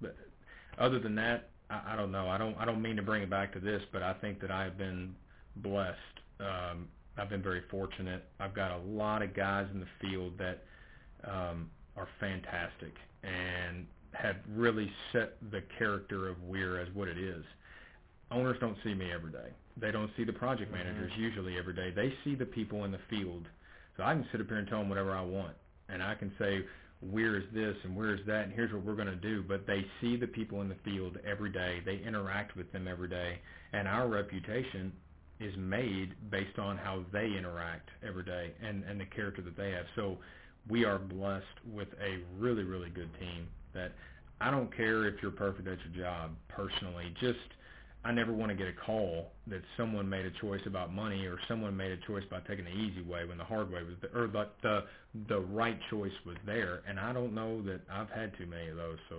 [0.00, 0.16] but
[0.78, 2.28] other than that, I, I don't know.
[2.28, 4.50] I don't I don't mean to bring it back to this, but I think that
[4.50, 5.14] I have been
[5.56, 5.96] blessed.
[6.40, 8.24] Um, I've been very fortunate.
[8.40, 10.64] I've got a lot of guys in the field that
[11.24, 17.44] um, are fantastic and have really set the character of Wehr as what it is.
[18.30, 19.50] Owners don't see me every day.
[19.76, 20.84] They don't see the project mm-hmm.
[20.84, 21.22] managers mm-hmm.
[21.22, 21.90] usually every day.
[21.90, 23.46] They see the people in the field.
[23.96, 25.54] So I can sit up here and tell them whatever I want
[25.92, 26.60] and I can say
[27.00, 29.66] where is this and where is that and here's what we're going to do but
[29.66, 31.80] they see the people in the field every day.
[31.84, 33.38] They interact with them every day.
[33.72, 34.92] And our reputation
[35.40, 39.70] is made based on how they interact every day and and the character that they
[39.72, 39.86] have.
[39.96, 40.18] So
[40.68, 43.92] we are blessed with a really really good team that
[44.40, 47.38] I don't care if you're perfect at your job personally just
[48.04, 51.38] I never want to get a call that someone made a choice about money or
[51.46, 54.22] someone made a choice by taking the easy way when the hard way was there,
[54.22, 54.84] or but the
[55.28, 56.82] the right choice was there.
[56.88, 58.98] And I don't know that I've had too many of those.
[59.08, 59.16] So,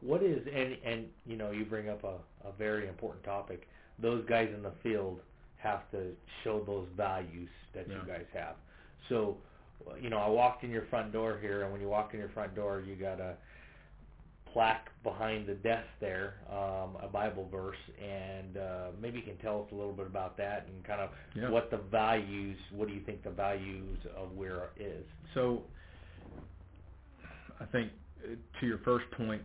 [0.00, 2.16] what is and and you know you bring up a
[2.48, 3.68] a very important topic.
[3.98, 5.20] Those guys in the field
[5.58, 7.96] have to show those values that yeah.
[7.96, 8.56] you guys have.
[9.08, 9.36] So,
[10.00, 12.30] you know, I walked in your front door here, and when you walk in your
[12.30, 13.34] front door, you got a
[14.52, 19.62] plaque behind the desk there, um, a Bible verse, and uh, maybe you can tell
[19.62, 21.50] us a little bit about that and kind of Yeah.
[21.50, 22.58] what the values.
[22.70, 25.04] What do you think the values of Wehr is?
[25.34, 25.62] So,
[27.60, 27.92] I think
[28.24, 29.42] uh, to your first point,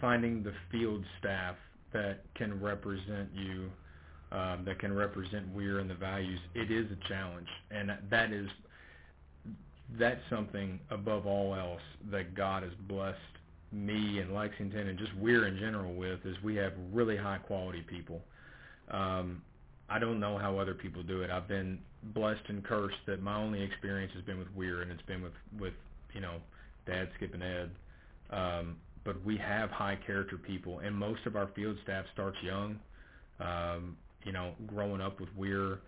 [0.00, 1.56] finding the field staff
[1.92, 3.70] that can represent you,
[4.32, 8.48] um, that can represent Wehr and the values, it is a challenge, and that is
[9.98, 13.18] that's something above all else that God has blessed
[13.72, 17.82] me and Lexington and just Wehr in general with is we have really high quality
[17.82, 18.20] people.
[18.90, 19.42] Um,
[19.88, 21.30] I don't know how other people do it.
[21.30, 21.78] I've been
[22.14, 25.32] blessed and cursed that my only experience has been with Wehr and it's been with
[25.58, 25.74] with
[26.14, 26.36] you know
[26.86, 27.70] Dad, Skip, and Ed.
[28.30, 32.78] Um, but we have high character people, and most of our field staff starts young.
[33.40, 35.78] Um, you know, growing up with Wehr,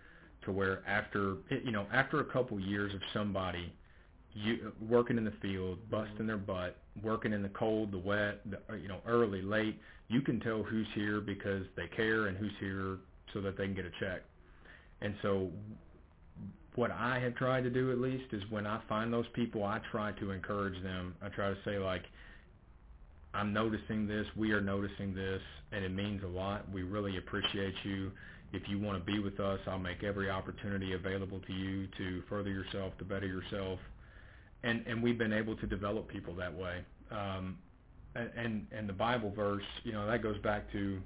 [0.43, 3.71] to where after you know after a couple years of somebody
[4.35, 8.57] you working in the field, busting their butt, working in the cold, the wet, the,
[8.69, 12.51] uh, you know, early, late, you can tell who's here because they care and who's
[12.59, 12.97] here
[13.33, 14.21] so that they can get a check.
[15.01, 15.49] And so
[16.75, 19.79] what I have tried to do at least is when I find those people, I
[19.89, 21.15] try to encourage them.
[21.21, 22.03] I try to say like,
[23.33, 26.69] I'm noticing this, we are noticing this, and it means a lot.
[26.71, 28.11] We really appreciate you.
[28.53, 32.23] If you want to be with us, I'll make every opportunity available to you to
[32.29, 33.79] further yourself, to better yourself.
[34.65, 36.79] And and we've been able to develop people that way.
[37.11, 37.57] Um,
[38.15, 40.99] and, and the Bible verse, you know, that goes back to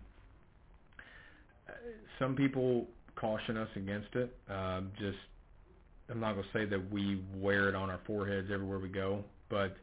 [1.67, 1.71] uh,
[2.19, 4.35] some people caution us against it.
[4.49, 5.17] Um, just
[6.09, 9.23] I'm not going to say that we wear it on our foreheads everywhere we go,
[9.49, 9.75] but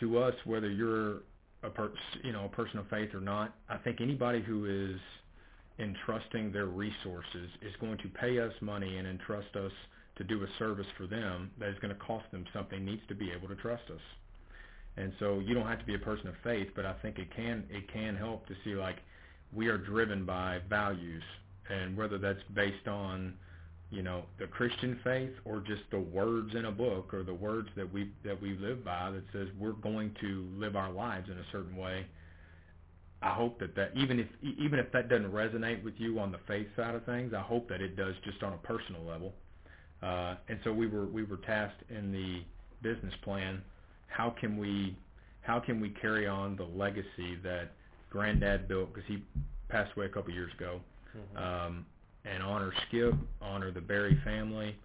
[0.00, 1.22] to us, whether you're
[1.62, 1.90] a per,
[2.22, 5.00] you know a person of faith or not, I think anybody who is
[5.78, 9.72] entrusting their resources is going to pay us money and entrust us
[10.16, 13.14] to do a service for them that is going to cost them something needs to
[13.14, 14.00] be able to trust us.
[14.96, 17.34] And so you don't have to be a person of faith, but I think it
[17.34, 18.96] can it can help to see like
[19.52, 21.22] we are driven by values
[21.68, 23.34] and whether that's based on
[23.90, 27.68] you know the Christian faith or just the words in a book or the words
[27.76, 31.36] that we that we live by that says we're going to live our lives in
[31.38, 32.06] a certain way.
[33.22, 36.40] I hope that that even if even if that doesn't resonate with you on the
[36.48, 39.34] faith side of things, I hope that it does just on a personal level.
[40.02, 42.42] Uh, and so we were we were tasked in the
[42.82, 43.62] business plan.
[44.08, 44.96] How can we
[45.42, 47.72] how can we carry on the legacy that
[48.10, 49.22] Granddad built because he
[49.68, 50.80] passed away a couple years ago,
[51.16, 51.38] Mm-hmm.
[51.66, 51.86] um,
[52.26, 54.76] and honor Skip, honor the Berry family,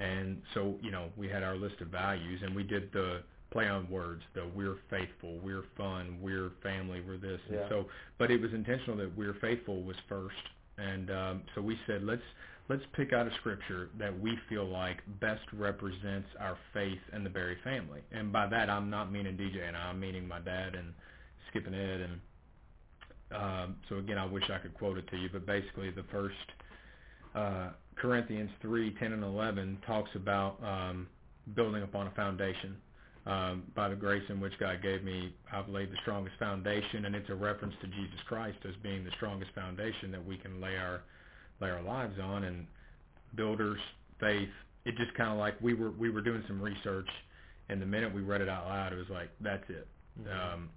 [0.00, 3.66] and so you know we had our list of values and we did the play
[3.66, 7.86] on words the we're faithful we're fun we're family we're this and so
[8.18, 10.36] but it was intentional that we're faithful was first
[10.76, 12.22] and um, so we said let's
[12.68, 17.30] let's pick out a scripture that we feel like best represents our faith and the
[17.30, 18.00] Berry family.
[18.12, 20.92] And by that, I'm not meaning DJ and I, I'm meaning my dad and
[21.48, 22.00] Skip and Ed.
[22.00, 22.20] And
[23.34, 26.34] um, so again, I wish I could quote it to you, but basically the first
[27.34, 31.08] uh, Corinthians 3, 10 and 11 talks about um,
[31.54, 32.76] building upon a foundation.
[33.26, 37.14] Um, by the grace in which God gave me, I've laid the strongest foundation, and
[37.14, 40.76] it's a reference to Jesus Christ as being the strongest foundation that we can lay
[40.76, 41.02] our
[41.60, 42.66] lay our lives on and
[43.36, 43.80] builders
[44.20, 44.48] faith
[44.84, 47.08] it just kind of like we were we were doing some research
[47.68, 49.86] and the minute we read it out loud it was like that's it
[50.20, 50.54] Mhm.
[50.54, 50.70] um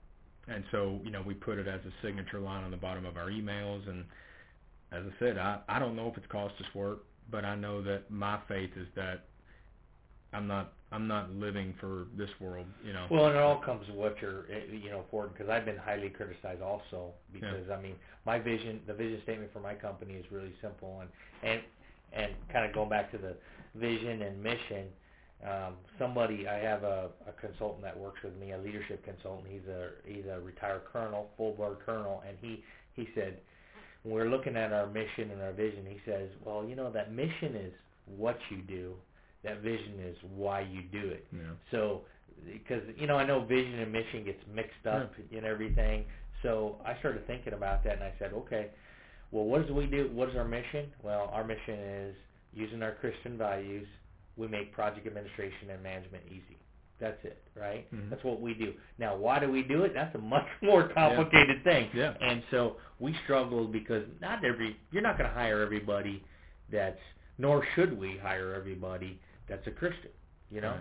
[0.47, 3.17] and so you know we put it as a signature line on the bottom of
[3.17, 4.05] our emails and
[4.91, 7.81] as i said i i don't know if it's cost us work but i know
[7.81, 9.25] that my faith is that
[10.33, 13.87] i'm not i'm not living for this world you know Well, and it all comes
[13.87, 15.37] to what you're, eh, you know, important.
[15.37, 17.11] Because I've been highly criticized also.
[17.33, 21.09] Because I mean, my vision, the vision statement for my company is really simple, and
[21.49, 21.61] and
[22.13, 23.35] and kind of going back to the
[23.75, 24.85] vision and mission.
[25.43, 29.47] Um, somebody, I have a, a consultant that works with me, a leadership consultant.
[29.49, 33.39] He's a he's a retired colonel, full board colonel, and he he said
[34.03, 37.13] when we're looking at our mission and our vision, he says, well, you know, that
[37.13, 37.73] mission is
[38.17, 38.93] what you do.
[39.43, 41.25] That vision is why you do it.
[41.33, 41.39] yeah
[41.71, 42.01] So,
[42.45, 46.05] because you know, I know vision and mission gets mixed up in everything.
[46.43, 48.67] So I started thinking about that, and I said, okay,
[49.31, 50.09] well, what do we do?
[50.13, 50.91] What is our mission?
[51.03, 52.15] Well, our mission is
[52.53, 53.87] using our Christian values.
[54.37, 56.57] We make project administration and management easy.
[56.99, 57.91] That's it, right?
[57.93, 58.09] Mhm.
[58.11, 58.73] That's what we do.
[58.99, 59.93] Now, why do we do it?
[59.93, 61.89] That's a much more complicated thing.
[61.95, 62.13] Yeah.
[62.21, 66.23] And so we struggled because not every you're not going to hire everybody
[66.71, 66.99] that's
[67.39, 69.19] nor should we hire everybody
[69.51, 70.09] that's a Christian.
[70.49, 70.71] You know,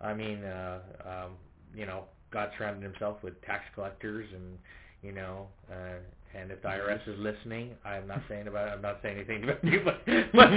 [0.00, 0.10] Right.
[0.10, 1.32] I mean, uh, um,
[1.74, 4.58] you know, God surrounded himself with tax collectors and
[5.02, 5.98] you know, uh,
[6.34, 9.64] And if the IRS is listening, I'm not saying about I'm not saying anything about
[9.64, 10.00] you, but,
[10.32, 10.48] but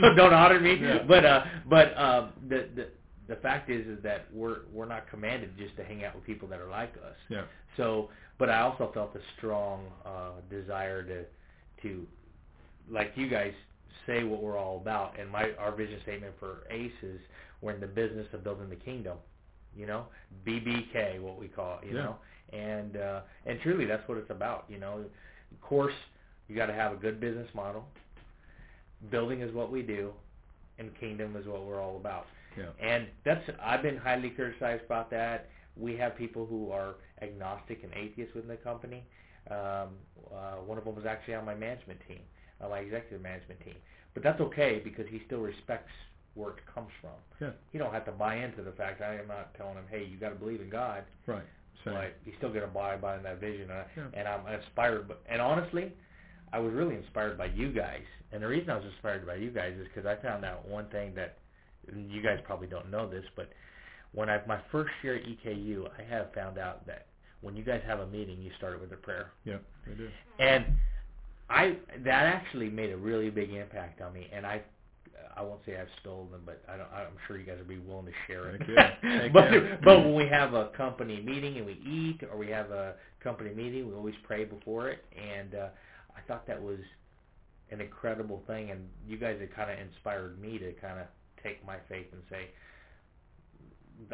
[0.00, 0.78] so don't audit me.
[0.80, 1.02] Yeah.
[1.06, 2.88] But uh, but um, the the
[3.28, 6.48] the fact is is that we're we're not commanded just to hang out with people
[6.48, 7.16] that are like us.
[7.28, 7.44] Yeah.
[7.76, 11.24] So, but I also felt a strong uh, desire to
[11.82, 12.06] to
[12.90, 13.52] like you guys
[14.06, 15.18] say what we're all about.
[15.18, 17.20] And my our vision statement for ACE is
[17.62, 19.18] we're in the business of building the kingdom.
[19.76, 20.06] You know,
[20.46, 21.86] BBK, what we call it.
[21.88, 22.04] You Yeah.
[22.04, 22.16] know,
[22.52, 24.64] and uh, and truly that's what it's about.
[24.68, 25.94] You know, of course
[26.48, 27.84] you got to have a good business model.
[29.10, 30.12] Building is what we do,
[30.78, 32.26] and kingdom is what we're all about.
[32.56, 32.70] Yeah.
[32.82, 35.48] And that's I've been highly criticized about that.
[35.76, 39.04] We have people who are agnostic and atheists within the company.
[39.50, 39.90] Um,
[40.34, 42.20] uh, one of them was actually on my management team,
[42.60, 43.76] uh, my executive management team.
[44.14, 45.92] But that's okay because he still respects
[46.34, 47.10] where it comes from.
[47.40, 47.50] Yeah.
[47.72, 49.00] He don't have to buy into the fact.
[49.02, 51.42] I am not telling him, hey, you got to believe in God, Right.
[51.84, 51.94] Same.
[51.94, 53.70] but he's still going to buy by that vision.
[53.70, 54.04] And, I, Yeah.
[54.14, 55.08] and I'm inspired.
[55.08, 55.92] But and honestly,
[56.52, 58.02] I was really inspired by you guys.
[58.32, 60.86] And the reason I was inspired by you guys is because I found out one
[60.88, 61.38] thing that
[61.94, 63.50] you guys probably don't know this, but
[64.12, 67.06] when I my first year at EKU, I have found out that
[67.42, 69.58] when you guys have a meeting, you start it with a prayer, Yeah.
[69.86, 70.08] They do.
[70.38, 70.64] and
[71.48, 74.28] I that actually made a really big impact on me.
[74.32, 74.62] And I
[75.36, 77.78] I won't say I've stolen them, but I don't, I'm sure you guys would be
[77.78, 78.62] willing to share it.
[78.62, 78.68] Heck
[79.02, 79.20] yeah.
[79.20, 79.76] Heck but yeah.
[79.84, 83.54] but when we have a company meeting and we eat, or we have a company
[83.54, 85.04] meeting, we always pray before it.
[85.14, 85.68] And uh,
[86.16, 86.78] I thought that was
[87.70, 91.06] an incredible thing, and you guys have kind of inspired me to kind of
[91.42, 92.48] take my faith and say,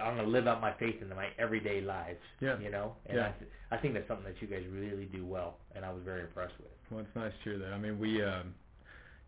[0.03, 2.21] I'm going to live out my faith in my everyday lives.
[2.41, 2.59] Yeah.
[2.59, 3.29] You know, and Yeah.
[3.29, 6.03] I, th- I think that's something that you guys really do well, and I was
[6.05, 6.69] very impressed with.
[6.91, 7.73] Well, it's nice to hear that.
[7.73, 8.55] I mean, we, um,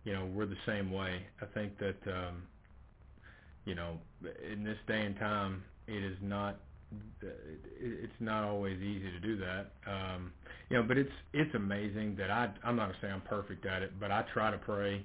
[0.05, 1.23] you know, we're the same way.
[1.41, 2.43] I think that, um,
[3.65, 3.99] you know,
[4.53, 6.61] in this day and time, it is not,
[7.23, 9.73] it's not always easy to do that.
[9.87, 10.33] Um,
[10.71, 13.83] you know, but it's it's amazing that I, I'm not gonna say I'm perfect at
[13.83, 15.05] it, but I try to pray.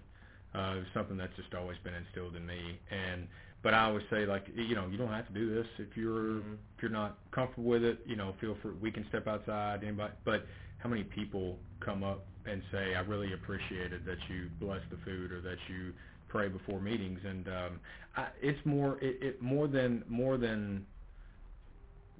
[0.53, 3.27] Uh, it's something that's just always been instilled in me, and
[3.61, 6.41] but I always say like, you know, you don't have to do this if you're
[6.41, 6.57] Mhm.
[6.75, 8.73] if you're not comfortable with it, you know, feel free.
[8.73, 9.83] We can step outside.
[9.83, 10.47] Anybody, but
[10.77, 15.31] how many people come up and say, "I really appreciated that you bless the food
[15.31, 15.93] or that you
[16.29, 17.79] pray before meetings," and um,
[18.15, 20.85] I, it's more it, it more than more than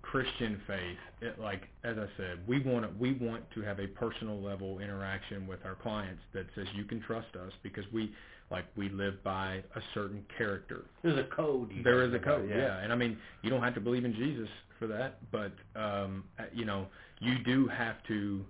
[0.02, 0.98] Christian faith.
[1.22, 4.80] It, like as I said, we want to, we want to have a personal level
[4.80, 8.14] interaction with our clients that says you can trust us because we
[8.52, 11.72] like we live by a certain character There's a code.
[11.84, 12.80] There a live by, code, yeah.
[12.80, 16.43] And I mean, you don't have to believe in Jesus for that, but um, uh,
[16.54, 16.88] you know,
[17.20, 18.43] you do have to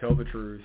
[0.00, 0.62] tell the truth,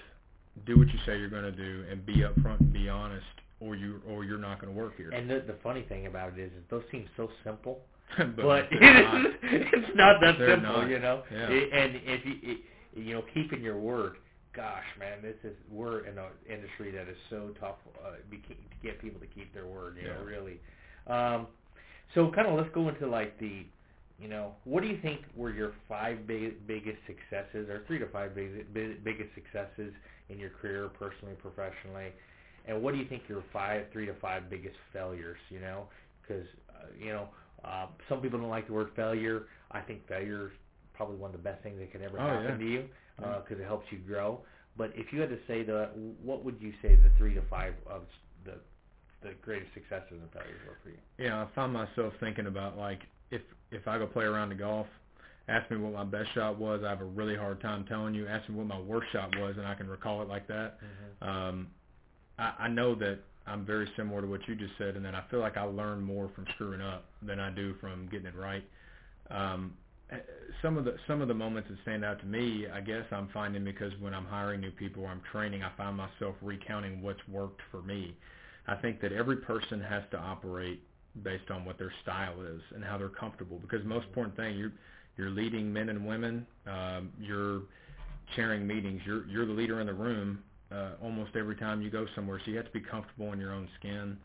[0.65, 3.25] do what you say you're going to do, and be upfront and be honest,
[3.59, 5.09] or you or you're not going to work here.
[5.11, 7.79] And the, the funny thing about it is, is those seem so simple,
[8.17, 9.25] but, but they're not.
[9.43, 10.89] it's not that simple, not.
[10.89, 11.23] you know.
[11.31, 11.47] Yeah.
[11.49, 12.57] It- and if you it,
[12.95, 14.15] you know keeping your word,
[14.55, 17.75] gosh, man, this is we're in an industry that is so tough
[18.05, 19.97] uh, to get people to keep their word.
[19.97, 20.25] You know, Yeah.
[20.25, 20.59] really.
[21.07, 21.47] Um,
[22.15, 23.65] so kind of let's go into like the,
[24.19, 28.07] you know, what do you think were your five big, biggest successes, or three to
[28.07, 29.93] five big, big, biggest successes
[30.29, 32.11] in your career, personally, professionally,
[32.67, 35.37] and what do you think your five, three to five biggest failures?
[35.49, 35.83] You know,
[36.21, 37.29] because uh, you know
[37.63, 39.43] uh, some people don't like the word failure.
[39.71, 40.51] I think failure is
[40.93, 42.65] probably one of the best things that could ever Oh, happen yeah.
[42.65, 42.83] to you
[43.19, 44.39] Because it helps you grow.
[44.77, 45.89] But if you had to say the,
[46.23, 48.03] what would you say the three to five of
[48.45, 48.53] the
[49.21, 50.97] the greatest successes and failures were for you?
[51.17, 53.01] Yeah, I find myself thinking about like
[53.31, 53.41] if
[53.71, 54.87] if I go play around the golf,
[55.47, 58.27] ask me what my best shot was, I have a really hard time telling you.
[58.27, 60.79] Ask me what my worst shot was, and I can recall it like that.
[61.21, 61.67] Um,
[62.37, 65.23] I, I know that I'm very similar to what you just said, and that I
[65.29, 68.63] feel like I learn more from screwing up than I do from getting it right.
[69.29, 69.73] Um,
[70.61, 73.29] some of the some of the moments that stand out to me, I guess I'm
[73.33, 77.25] finding because when I'm hiring new people or I'm training, I find myself recounting what's
[77.27, 78.15] worked for me.
[78.67, 80.81] I think that every person has to operate
[81.23, 83.59] based on what their style is and how they're comfortable.
[83.59, 84.73] Because most important thing, you're
[85.17, 86.45] you're leading men and women.
[86.67, 87.63] Um, you're
[88.35, 89.01] chairing meetings.
[89.05, 90.39] You're you're the leader in the room
[90.71, 92.39] uh, almost every time you go somewhere.
[92.45, 94.17] So you have to be comfortable in your own skin.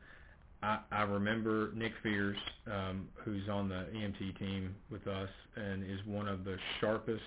[0.65, 6.01] I, I remember Nick Fears, um, who's on the EMT team with us and is
[6.07, 7.21] one of the sharpest,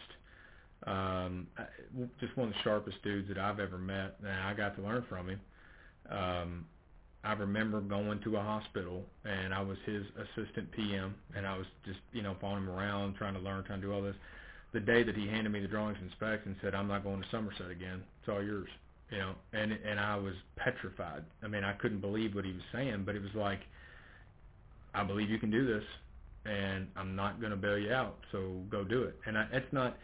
[0.88, 1.48] um,
[2.20, 5.06] just one of the sharpest dudes that I've ever met, and I got to learn
[5.08, 5.40] from him.
[6.10, 6.66] Um,
[7.24, 11.68] I remember going to a hospital, and I was his assistant PM, and I was
[11.86, 14.16] just, you know, following him around, trying to learn, trying to do all this.
[14.74, 17.22] The day that he handed me the drawings and specs and said, "I'm not going
[17.22, 18.04] to Somerset again.
[18.20, 18.70] It's all yours."
[19.12, 21.24] You know, and and I was petrified.
[21.44, 23.62] I mean, I couldn't believe what he was saying, but it was like,
[24.94, 25.84] I believe you can do this,
[26.46, 28.18] and I'm not going to bail you out.
[28.32, 29.20] So go do it.
[29.26, 29.98] And I, it's not.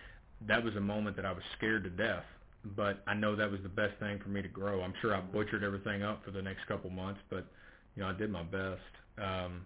[0.48, 2.26] That was a moment that I was scared to death.
[2.76, 4.82] but I know that was the best thing for me to grow.
[4.82, 7.46] I'm sure I butchered everything up for the next couple months, but
[7.96, 8.82] you know I did my best.
[9.18, 9.66] Um,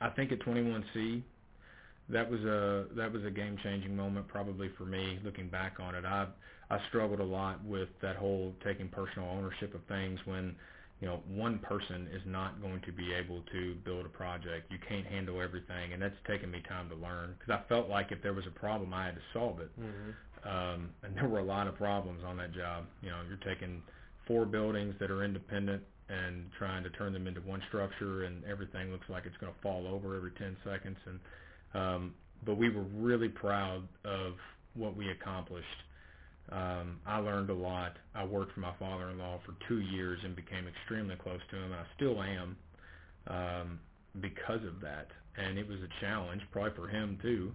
[0.00, 1.22] I think at 21C,
[2.08, 5.94] that was a that was a game changing moment probably for me looking back on
[5.94, 6.04] it.
[6.04, 6.26] I
[6.70, 10.56] I struggled a lot with that whole taking personal ownership of things when
[11.00, 14.70] you know one person is not going to be able to build a project.
[14.70, 18.12] You can't handle everything, and that's taken me time to learn because I felt like
[18.12, 19.70] if there was a problem, I had to solve it.
[19.80, 20.48] Mm-hmm.
[20.48, 22.84] Um, and there were a lot of problems on that job.
[23.02, 23.82] You know, you're taking
[24.26, 28.90] four buildings that are independent and trying to turn them into one structure, and everything
[28.90, 30.98] looks like it's going to fall over every 10 seconds.
[31.06, 31.20] And
[31.74, 34.34] um, but we were really proud of
[34.74, 35.66] what we accomplished.
[36.52, 37.96] Um, I learned a lot.
[38.14, 41.72] I worked for my father-in-law for two years and became extremely close to him.
[41.72, 42.56] I still am
[43.26, 43.80] um,
[44.20, 47.52] because of that, and it was a challenge, probably for him too,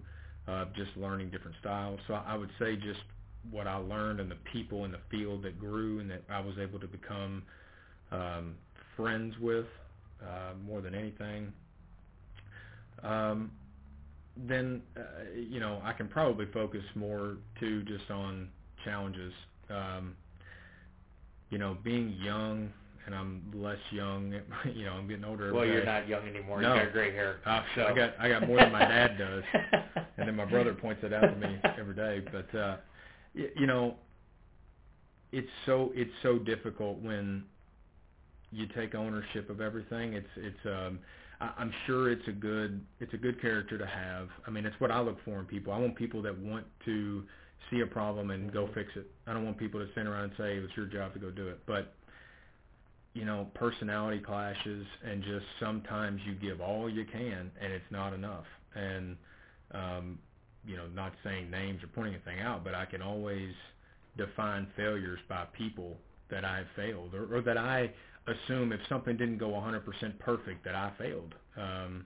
[0.48, 2.00] uh, just learning different styles.
[2.08, 3.00] So I would say just
[3.50, 6.58] what I learned and the people in the field that grew and that I was
[6.58, 7.42] able to become
[8.10, 8.56] um,
[8.96, 9.66] friends with
[10.22, 11.52] uh, more than anything.
[13.02, 13.52] Um,
[14.36, 15.00] then uh,
[15.34, 18.48] you know I can probably focus more too just on
[18.84, 19.32] challenges.
[19.68, 20.16] Um,
[21.50, 22.70] you know, being young
[23.06, 24.34] and I'm less young.
[24.74, 25.52] You know, I'm getting older.
[25.52, 26.60] Well, you're not young anymore.
[26.62, 26.74] No.
[26.74, 27.38] You got gray hair.
[27.44, 27.82] Uh, so.
[27.86, 29.42] I got I got more than my dad does,
[30.16, 32.22] and then my brother points it out to me every day.
[32.30, 32.76] But uh,
[33.34, 33.96] y- you know,
[35.32, 37.44] it's so it's so difficult when
[38.52, 40.12] you take ownership of everything.
[40.14, 40.98] It's it's um
[41.40, 44.28] I, I'm sure it's a good it's a good character to have.
[44.46, 45.72] I mean, it's what I look for in people.
[45.72, 47.24] I want people that want to
[47.70, 49.06] see a problem and go fix it.
[49.26, 51.48] I don't want people to stand around and say it's your job to go do
[51.48, 51.60] it.
[51.66, 51.94] But
[53.12, 58.12] you know, personality clashes and just sometimes you give all you can and it's not
[58.12, 58.44] enough.
[58.74, 59.16] And
[59.72, 60.18] um,
[60.64, 63.52] you know, not saying names or pointing anything out, but I can always
[64.16, 65.96] define failures by people
[66.30, 67.90] that I've failed or, or that I
[68.26, 69.82] assume if something didn't go 100%
[70.18, 71.34] perfect that I failed.
[71.56, 72.04] Um,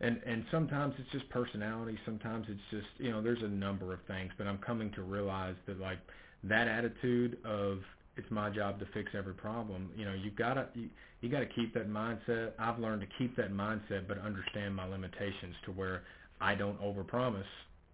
[0.00, 1.98] and and sometimes it's just personality.
[2.04, 4.32] Sometimes it's just you know there's a number of things.
[4.36, 5.98] But I'm coming to realize that like
[6.44, 7.78] that attitude of
[8.16, 9.90] it's my job to fix every problem.
[9.96, 10.88] You know you've gotta you,
[11.20, 12.52] you gotta keep that mindset.
[12.58, 16.02] I've learned to keep that mindset, but understand my limitations to where
[16.40, 17.44] I don't overpromise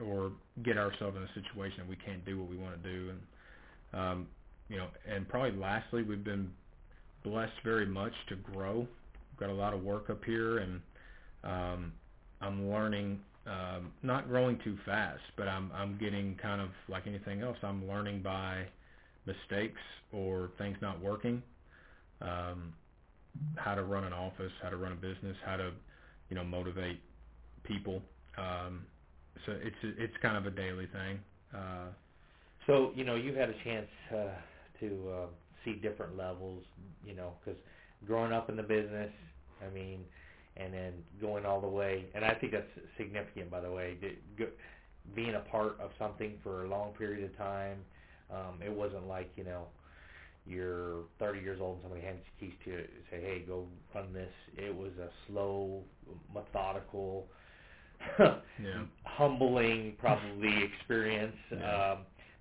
[0.00, 0.32] or
[0.64, 3.10] get ourselves in a situation that we can't do what we want to do.
[3.10, 3.20] And
[3.92, 4.26] um,
[4.68, 6.50] you know, and probably lastly, we've been
[7.24, 8.78] blessed very much to grow.
[8.78, 10.80] We've got a lot of work up here, and
[11.44, 11.92] um,
[12.40, 13.20] I'm learning.
[13.46, 17.56] Um, not growing too fast, but I'm I'm getting kind of like anything else.
[17.62, 18.66] I'm learning by
[19.26, 19.80] mistakes
[20.12, 21.42] or things not working.
[22.20, 22.74] Um,
[23.56, 25.72] how to run an office, how to run a business, how to
[26.28, 27.00] you know motivate
[27.64, 28.02] people.
[28.38, 28.86] Um,
[29.46, 31.20] so it's it's kind of a daily thing.
[31.54, 31.88] Uh,
[32.66, 34.34] So you know, you've had a chance uh,
[34.80, 35.26] to uh,
[35.64, 36.64] see different levels.
[37.04, 37.60] You know, because
[38.06, 39.10] growing up in the business,
[39.66, 40.04] I mean,
[40.56, 43.96] and then going all the way, and I think that's significant, by the way.
[44.02, 44.52] that go-
[45.14, 47.78] Being a part of something for a long period of time,
[48.30, 49.64] um, it wasn't like you know,
[50.46, 53.66] you're 30 years old and somebody hands you keys to it and say, "Hey, go
[53.94, 55.82] run this." It was a slow,
[56.34, 57.26] methodical,
[58.18, 58.34] yeah.
[59.04, 61.36] humbling probably experience.
[61.50, 61.92] Yeah.
[61.92, 61.98] Um,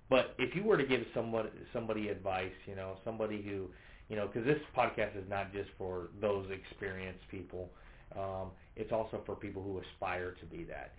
[0.08, 3.68] but if you were to give somebody somebody advice, you know, somebody who,
[4.08, 7.70] you know, because this podcast is not just for those experienced people,
[8.16, 10.92] um, it's also for people who aspire to be that.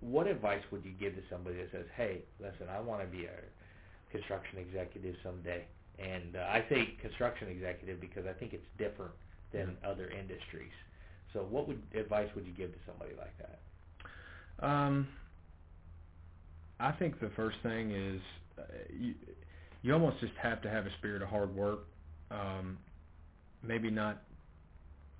[0.00, 3.24] What advice would you give to somebody that says, "Hey, listen, I want to be
[3.26, 5.64] a construction executive someday"?
[5.98, 9.12] And uh, I say construction executive because I think it's different
[9.52, 10.72] than other industries.
[11.32, 14.66] So, what would advice would you give to somebody like that?
[14.66, 15.08] Um,
[16.78, 18.20] I think the first thing is
[18.58, 18.62] uh,
[18.98, 19.14] you,
[19.82, 21.80] you almost just have to have a spirit of hard work.
[22.30, 22.78] Um,
[23.62, 24.22] maybe not.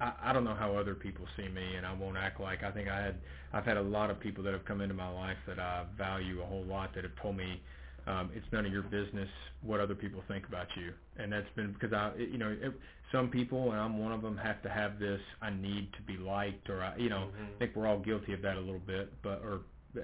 [0.01, 2.63] I, I don't know how other people see me, and I won't act like.
[2.63, 3.17] I think I had.
[3.53, 6.41] I've had a lot of people that have come into my life that I value
[6.43, 7.61] a whole lot that have told me
[8.07, 9.29] um, it's none of your business
[9.63, 12.73] what other people think about you, and that's been because I, you know, it,
[13.13, 15.21] some people, and I'm one of them, have to have this.
[15.43, 17.57] I need to be liked, or I, you know, Mhm.
[17.57, 19.61] I think we're all guilty of that a little bit, but or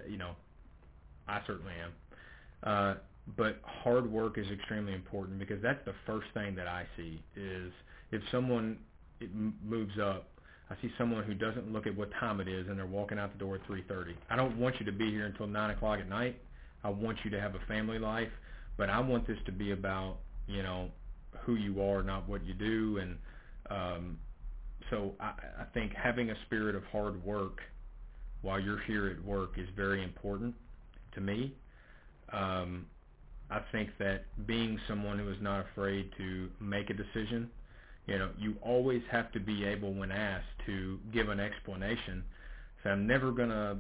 [0.09, 0.35] you know,
[1.29, 1.93] I certainly am.
[2.63, 2.95] Uh,
[3.37, 7.73] but hard work is extremely important because that's the first thing that I see is
[8.13, 8.79] if someone
[9.21, 9.31] it
[9.65, 10.29] moves up.
[10.69, 13.33] I see someone who doesn't look at what time it is and they're walking out
[13.33, 14.15] the door at 3:30.
[14.31, 16.41] I don't want you to be here until nine o'clock at night.
[16.83, 18.33] I want you to have a family life,
[18.77, 20.91] but I want this to be about you know
[21.41, 22.99] who you are, not what you do.
[22.99, 23.19] And
[23.71, 24.19] um,
[24.91, 27.61] so I, I think having a spirit of hard work
[28.43, 30.55] while you're here at work is very important
[31.15, 31.55] to me.
[32.33, 32.87] Um,
[33.51, 37.49] I think that being someone who is not afraid to make a decision,
[38.07, 42.25] you know, you always have to be able, when asked, to give an explanation.
[42.83, 43.79] So I'm never gonna,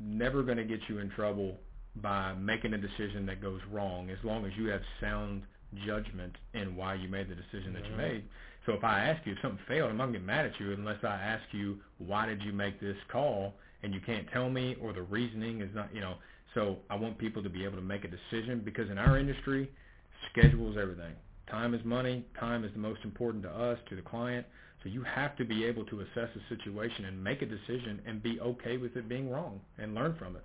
[0.00, 1.58] never gonna get you in trouble
[1.96, 5.42] by making a decision that goes wrong, as long as you have sound
[5.86, 7.98] judgment in why you made the decision that you Mhm.
[7.98, 8.24] made.
[8.66, 10.72] So if I ask you if something failed, I'm not gonna get mad at you
[10.72, 14.74] unless I ask you why did you make this call and you can't tell me
[14.76, 16.18] or the reasoning is not, you know.
[16.54, 19.70] So I want people to be able to make a decision because in our industry,
[20.30, 21.14] schedule is everything.
[21.50, 22.24] Time is money.
[22.38, 24.46] Time is the most important to us, to the client.
[24.82, 28.22] So you have to be able to assess a situation and make a decision and
[28.22, 30.44] be okay with it being wrong and learn from it.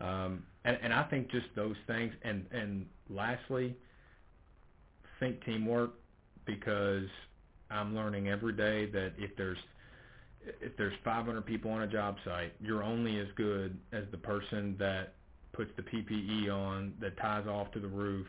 [0.00, 2.12] Um, and, and I think just those things.
[2.22, 3.76] And, and lastly,
[5.20, 5.92] think teamwork
[6.46, 7.06] because
[7.70, 9.58] I'm learning every day that if there's
[10.60, 14.76] if there's 500 people on a job site, you're only as good as the person
[14.78, 15.14] that
[15.52, 18.26] puts the PPE on, that ties off to the roof,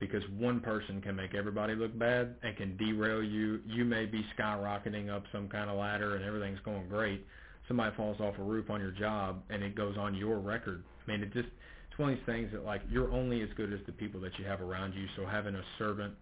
[0.00, 3.60] because one person can make everybody look bad and can derail you.
[3.66, 7.24] You may be skyrocketing up some kind of ladder and everything's going great.
[7.68, 10.82] Somebody falls off a roof on your job and it goes on your record.
[11.06, 11.48] I mean, it just
[11.90, 14.32] it's one of these things that like you're only as good as the people that
[14.38, 15.06] you have around you.
[15.16, 16.14] So having a servant,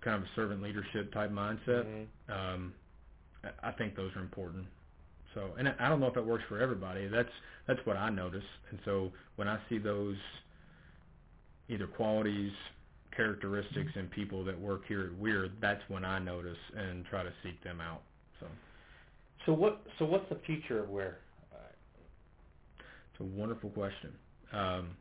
[0.00, 2.06] kind of a servant leadership type mindset, Mhm.
[2.30, 2.74] um,
[3.62, 4.66] I think those are important.
[5.34, 7.06] So, and I I don't know if that works for everybody.
[7.08, 7.28] That's
[7.66, 8.44] that's what I notice.
[8.70, 10.16] And so when I see those
[11.68, 12.52] either qualities,
[13.16, 17.32] characteristics in people that work here at Wehr, that's when I notice and try to
[17.42, 18.02] seek them out.
[18.40, 18.46] So
[19.46, 19.82] So what?
[19.98, 21.16] So what's the future of Wehr?
[23.12, 24.12] it's a wonderful question.
[24.52, 24.96] Um,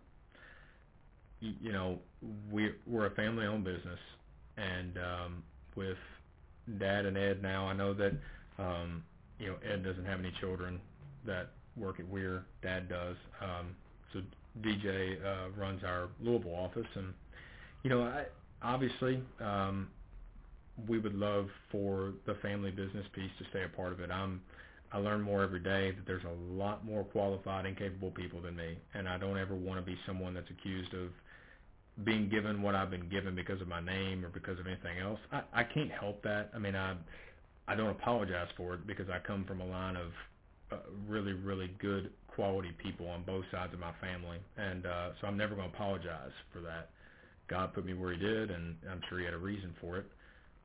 [1.42, 2.00] y- you know,
[2.52, 4.00] we're we're a family-owned business,
[4.58, 5.44] and um,
[5.76, 5.98] with
[6.80, 8.14] Dad and Ed now, I know that
[8.60, 9.04] um,
[9.40, 10.80] you know Ed doesn't have any children
[11.26, 12.44] that work at Wehr.
[12.62, 13.16] Dad does.
[13.42, 13.76] Um,
[14.14, 14.22] so
[14.62, 17.14] DJ uh, runs our Louisville office, and
[17.84, 18.26] you know, I,
[18.62, 19.90] obviously, um,
[20.88, 24.10] we would love for the family business piece to stay a part of it.
[24.10, 24.42] I'm
[24.92, 28.56] I learn more every day that there's a lot more qualified and capable people than
[28.56, 31.10] me, and I don't ever want to be someone that's accused of
[32.04, 35.20] being given what I've been given because of my name or because of anything else.
[35.32, 36.52] I, I can't help that.
[36.56, 36.96] I mean, I
[37.68, 40.12] I don't apologize for it because I come from a line of
[40.72, 40.78] uh,
[41.08, 45.38] really really good quality people on both sides of my family, and uh, so I'm
[45.38, 46.90] never going to apologize for that.
[47.48, 50.06] God put me where He did, and I'm sure He had a reason for it.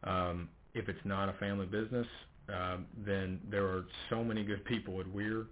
[0.05, 2.07] Um, if it's not a family business,
[2.49, 5.47] um, then there are so many good people at Wehr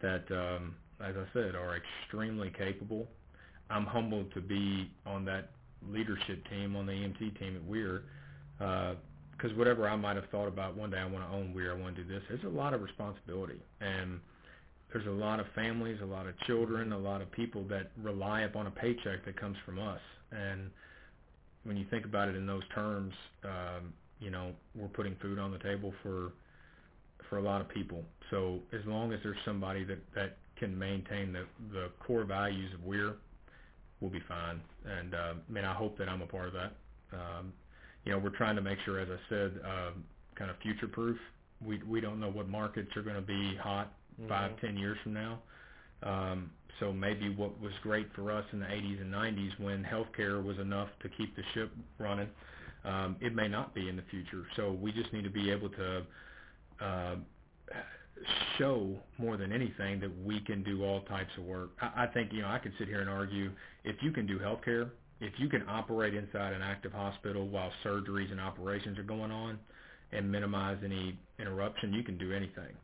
[0.00, 3.06] that, um, as I said, are extremely capable.
[3.70, 5.50] I'm humbled to be on that
[5.88, 8.02] leadership team, on the EMT team at Wehr,
[8.58, 11.80] because whatever I might have thought about one day, I want to own Wehr, I
[11.80, 12.22] want to do this.
[12.28, 14.20] There's a lot of responsibility, and
[14.92, 18.42] there's a lot of families, a lot of children, a lot of people that rely
[18.42, 20.00] upon a paycheck that comes from us.
[20.32, 20.70] And
[21.64, 23.14] when you think about it in those terms,
[23.44, 26.32] um, you know, we're putting food on the table for
[27.28, 28.04] for a lot of people.
[28.30, 32.80] So as long as there's somebody that that can maintain the the core values of
[32.80, 33.14] Wehr,
[34.00, 34.60] we'll be fine.
[34.84, 36.72] And uh, I I hope that I'm a part of that.
[37.12, 37.52] Um,
[38.04, 40.04] you know, we're trying to make sure, as I said, um,
[40.34, 41.18] kind of future proof.
[41.64, 43.92] We we don't know what markets are going to be hot
[44.28, 44.60] five, Mhm.
[44.60, 45.42] ten years from now.
[46.02, 46.50] Um,
[46.80, 50.58] so maybe what was great for us in the 80s and 90s when healthcare was
[50.58, 52.28] enough to keep the ship running,
[52.84, 54.44] um, it may not be in the future.
[54.56, 56.02] So we just need to be able to
[56.80, 57.14] uh,
[58.58, 61.70] show more than anything that we can do all types of work.
[61.80, 63.50] I, I think you know I could sit here and argue
[63.84, 68.30] if you can do healthcare, if you can operate inside an active hospital while surgeries
[68.30, 69.58] and operations are going on,
[70.12, 72.76] and minimize any interruption, you can do anything.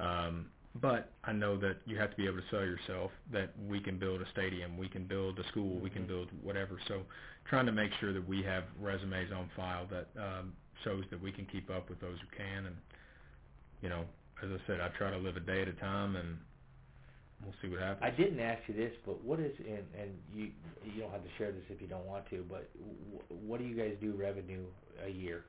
[0.00, 0.46] Um,
[0.80, 3.98] but I know that you have to be able to sell yourself that we can
[3.98, 6.08] build a stadium, we can build a school, we can Mhm.
[6.08, 6.78] build whatever.
[6.88, 7.02] So
[7.44, 10.54] trying to make sure that we have resumes on file that um,
[10.84, 12.66] shows that we can keep up with those who can.
[12.66, 12.76] And,
[13.82, 14.04] you know,
[14.42, 16.38] as I said, I try to live a day at a time and
[17.42, 18.04] we'll see what happens.
[18.04, 20.50] I didn't ask you this, but what is and and you
[20.84, 23.64] you don't have to share this if you don't want to, but w- what do
[23.66, 24.64] you guys do revenue
[25.04, 25.44] a year?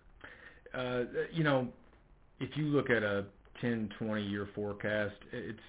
[0.74, 1.68] uh, you know,
[2.40, 3.26] if you look at a
[3.62, 5.60] 10, 20 year forecast, it's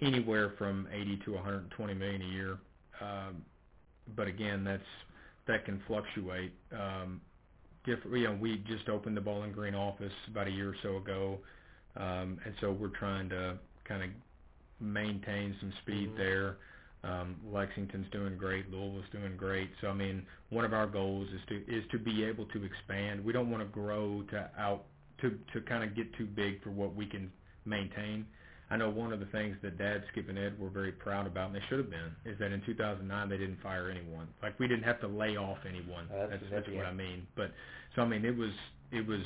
[0.00, 2.58] anywhere from 80 to 120 million a year.
[3.00, 3.44] Um,
[4.16, 4.82] but again, that's
[5.46, 6.52] that can fluctuate.
[6.72, 7.20] Um,
[7.84, 10.96] different, you know, we just opened the Bowling Green office about a year or so
[10.98, 11.38] ago,
[11.96, 14.10] um, and so we're trying to kind of
[14.80, 16.16] maintain some speed Mhm.
[16.16, 16.58] there.
[17.04, 19.70] Um, Lexington's doing great, Louisville's doing great.
[19.80, 23.24] So I mean, one of our goals is to is to be able to expand.
[23.24, 24.86] We don't want to grow to out
[25.20, 27.30] to to kind of get too big for what we can
[27.64, 28.26] maintain.
[28.70, 31.48] I know one of the things that Dad, Skip, and Ed were very proud about,
[31.48, 34.26] and they should have been, is that in 2009 they didn't fire anyone.
[34.42, 36.08] Like we didn't have to lay off anyone.
[36.10, 37.26] Uh, that's that's that's what I mean.
[37.36, 37.52] But
[37.94, 38.50] so I mean, it was
[38.90, 39.20] it was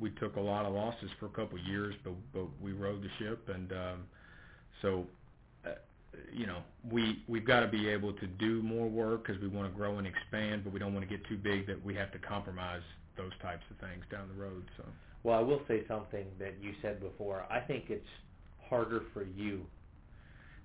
[0.00, 3.02] we took a lot of losses for a couple of years, but but we rode
[3.02, 4.04] the ship, and um,
[4.82, 5.06] so
[5.64, 5.70] uh,
[6.32, 6.58] you know
[6.90, 9.98] we we've got to be able to do more work because we want to grow
[9.98, 12.82] and expand, but we don't want to get too big that we have to compromise
[13.16, 14.64] those types of things down the road.
[14.76, 14.84] So
[15.26, 17.44] Well, I will say something that you said before.
[17.50, 18.06] I think it's
[18.70, 19.62] harder for you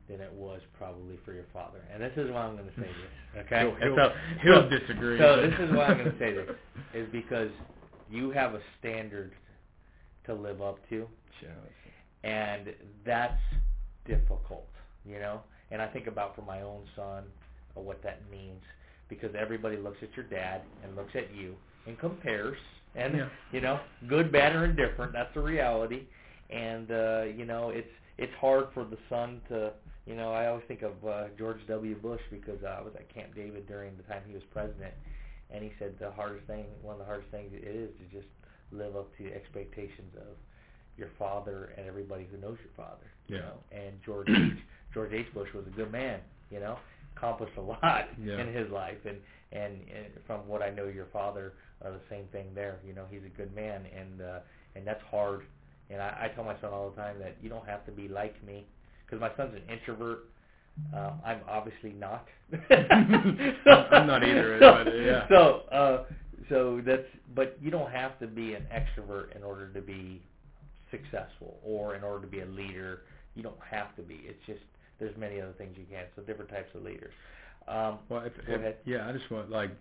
[0.08, 1.80] than it was probably for your father.
[1.92, 3.46] And this is why I'm going to say this.
[3.46, 3.62] Okay.
[3.62, 4.12] he'll, he'll, so,
[4.44, 5.18] he'll so- disagree.
[5.18, 6.50] So this is why I'm going to say this
[6.94, 7.50] is because
[8.12, 9.32] you have a standard
[10.28, 11.08] to live up to,
[12.24, 12.68] and
[13.04, 13.42] that's
[14.06, 14.68] difficult,
[15.06, 15.42] you know.
[15.72, 17.24] And I think about for my own son
[17.76, 18.62] uh, what that means
[19.10, 21.56] because everybody looks at your dad and looks at you
[21.88, 22.58] and compares,
[22.96, 23.30] and Yeah.
[23.52, 25.14] you know, good, bad, or indifferent.
[25.14, 26.04] That's the reality,
[26.50, 29.74] and uh, you know, it's it's hard for the son to.
[30.08, 31.96] You know, I always think of uh, George W.
[31.96, 34.94] Bush because uh, I was at Camp David during the time he was president,
[35.52, 38.28] and he said the hardest thing, one of the hardest things it is to just
[38.72, 40.36] live up to the expectations of
[40.98, 43.06] your father and everybody who knows your father.
[43.28, 43.42] You Yeah.
[43.42, 44.58] know, and George H.
[44.94, 45.28] George H.
[45.36, 46.20] Bush was a good man.
[46.50, 46.80] You know,
[47.16, 48.38] accomplished a lot Yeah.
[48.42, 49.18] in his life, and,
[49.52, 51.54] and and from what I know, your father,
[51.86, 52.80] uh, the same thing there.
[52.86, 54.40] You know, he's a good man, and uh,
[54.76, 55.42] and that's hard.
[55.90, 58.08] And I, I tell my son all the time that you don't have to be
[58.08, 58.66] like me,
[59.06, 60.26] because my son's an introvert.
[60.96, 62.28] Um, I'm obviously not.
[62.72, 65.28] I'm not either, So, but, yeah.
[65.30, 66.04] so, uh,
[66.50, 67.04] so that's.
[67.36, 70.22] But you don't have to be an extrovert in order to be
[70.90, 73.02] successful, or in order to be a leader.
[73.36, 74.22] You don't have to be.
[74.26, 74.60] It's just
[75.00, 76.06] there's many other things you can.
[76.16, 77.14] So different types of leaders.
[77.68, 78.78] Um, Well, if, Go if, ahead.
[78.86, 79.72] yeah, I just want like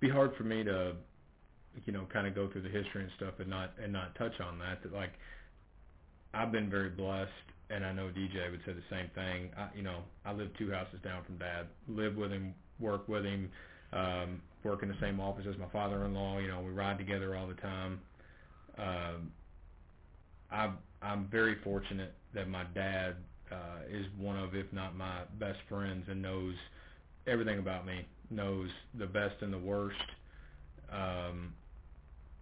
[0.00, 0.92] be hard for me to,
[1.84, 4.40] you know, kind of go through the history and stuff and not and not touch
[4.40, 4.82] on that.
[4.82, 5.12] That like
[6.34, 7.30] I've been very blessed,
[7.70, 9.50] and I know DJ would say the same thing.
[9.56, 11.66] I, you know, I live two houses down from Dad.
[11.88, 13.50] Live with him, work with him,
[13.92, 16.38] um, work in the same office as my father-in-law.
[16.38, 18.00] You know, we ride together all the time.
[18.78, 19.32] Um,
[20.50, 20.70] I
[21.02, 23.16] I'm very fortunate that my dad
[23.50, 26.54] uh, is one of, if not my best friends, and knows
[27.26, 28.06] everything about me.
[28.30, 29.96] Knows the best and the worst.
[30.92, 31.54] Um,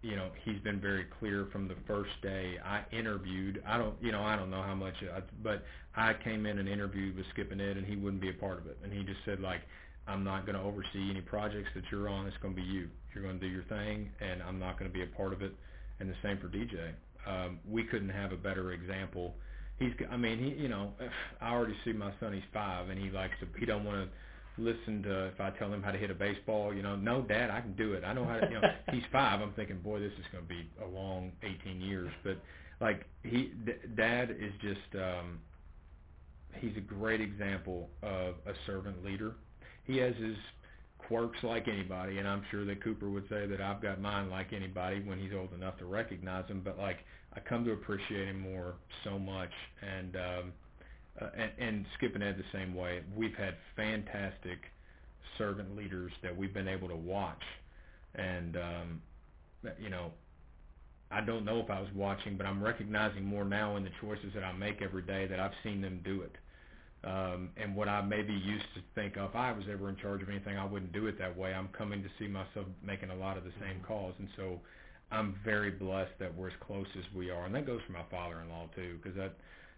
[0.02, 3.62] you know, he's been very clear from the first day I interviewed.
[3.66, 5.64] I don't, you know, I don't know how much, I, but
[5.96, 8.58] I came in and interviewed with Skip and Ed, and he wouldn't be a part
[8.58, 8.78] of it.
[8.84, 9.62] And he just said, like,
[10.06, 12.26] I'm not going to oversee any projects that you're on.
[12.26, 12.88] It's going to be you.
[13.14, 15.42] You're going to do your thing, and I'm not going to be a part of
[15.42, 15.52] it.
[15.98, 16.92] And the same for DJ.
[17.26, 19.34] Um, we couldn't have a better example.
[19.78, 20.92] He's, I mean, he, you know,
[21.40, 22.32] I already see my son.
[22.34, 23.46] He's five, and he likes to.
[23.58, 24.08] He don't want to
[24.58, 26.74] listen to if I tell him how to hit a baseball.
[26.74, 28.04] You know, no, Dad, I can do it.
[28.04, 28.46] I know how to.
[28.48, 29.40] You know, he's five.
[29.40, 32.12] I'm thinking, boy, this is going to be a long 18 years.
[32.24, 32.38] But
[32.80, 35.02] like he, D- Dad is just.
[35.02, 35.40] um
[36.60, 39.34] He's a great example of a servant leader.
[39.84, 40.36] He has his
[40.98, 44.52] quirks like anybody, and I'm sure that Cooper would say that I've got mine like
[44.52, 46.62] anybody when he's old enough to recognize them.
[46.64, 46.98] But like
[47.34, 49.50] I come to appreciate him more so much,
[49.82, 50.52] and um,
[51.20, 53.00] uh, and, and Skip and Ed the same way.
[53.16, 54.58] We've had fantastic
[55.38, 57.42] servant leaders that we've been able to watch,
[58.14, 59.02] and um,
[59.80, 60.12] you know,
[61.10, 64.32] I don't know if I was watching, but I'm recognizing more now in the choices
[64.34, 66.32] that I make every day that I've seen them do it.
[67.04, 70.22] Um, and what I maybe used to think of, if I was ever in charge
[70.22, 71.54] of anything, I wouldn't do it that way.
[71.54, 74.60] I'm coming to see myself making a lot of the same calls, and so
[75.12, 78.02] I'm very blessed that we're as close as we are, and that goes for my
[78.10, 79.34] father-in-law too, because that,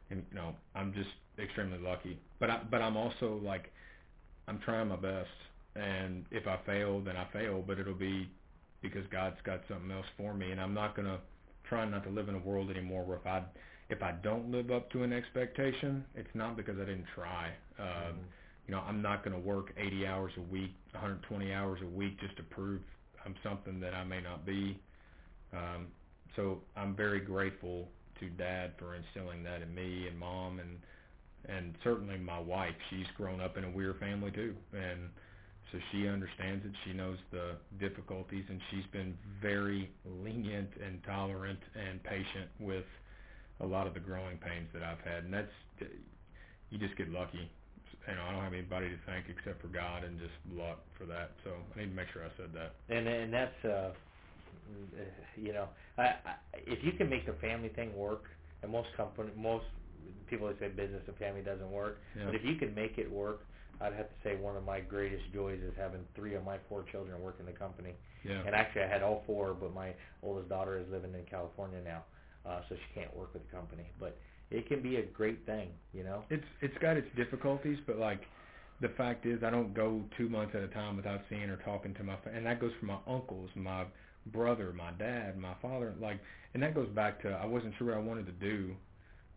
[0.08, 2.18] you know, I'm just extremely lucky.
[2.40, 3.72] But I, but I'm also like,
[4.46, 5.28] I'm trying my best,
[5.76, 8.28] and if I fail, then I fail, but it'll be
[8.82, 11.18] because God's got something else for me, and I'm not gonna
[11.68, 13.42] try not to live in a world anymore where if I
[13.90, 17.48] if I don't live up to an expectation, it's not because I didn't try.
[17.78, 18.24] Um, Mhm.
[18.66, 22.20] You know, I'm not going to work 80 hours a week, 120 hours a week
[22.20, 22.82] just to prove
[23.24, 24.78] I'm something that I may not be.
[25.52, 25.86] Um,
[26.36, 27.88] so I'm very grateful
[28.20, 30.78] to Dad for instilling that in me and Mom and
[31.46, 32.74] and certainly my wife.
[32.90, 35.08] She's grown up in a weird family too, and
[35.72, 36.72] so she understands it.
[36.84, 42.84] She knows the difficulties, and she's been very lenient and tolerant and patient with
[43.60, 45.50] a lot of the growing pains that I've had, and that's
[46.70, 47.50] you just get lucky.
[48.08, 51.04] You know, I don't have anybody to thank except for God and just luck for
[51.06, 51.32] that.
[51.44, 52.72] So I need to make sure I said that.
[52.88, 53.90] and and that's uh
[55.36, 56.34] you know I, I
[56.66, 58.24] if you can make the family thing work
[58.62, 59.64] and most company most
[60.26, 62.26] people that say business and family doesn't work Yeah.
[62.26, 63.40] but if you can make it work
[63.80, 66.84] i'd have to say one of my greatest joys is having three of my four
[66.90, 67.94] children work in the company
[68.24, 68.42] Yeah.
[68.46, 72.02] and actually i had all four but my oldest daughter is living in california now
[72.46, 74.16] uh so she can't work with the company but
[74.50, 75.68] it can be a great thing.
[75.92, 76.24] You know.
[76.30, 78.22] It's it's got its difficulties, but like
[78.80, 81.92] the fact is, I don't go two months at a time without seeing or talking
[81.96, 83.84] to my, fa- and that goes for my uncles, my
[84.32, 86.18] brother, my dad, my father, like,
[86.54, 88.70] and that goes back to I wasn't sure what I wanted to do,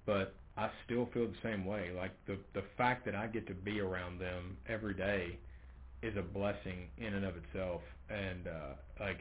[0.05, 1.91] but I still feel the same way.
[1.95, 5.37] Like the the fact that I get to be around them every day
[6.01, 9.19] is a blessing in and of itself, and uh, like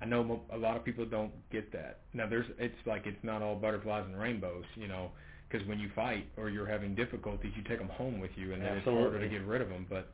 [0.00, 2.00] I know a lot of people don't get that.
[2.12, 5.10] Now there's it's like it's not all butterflies and rainbows, you know
[5.48, 8.62] because when you fight or you're having difficulties, you take them home with you, and
[8.62, 9.86] then it's harder to get rid of them.
[9.88, 10.08] But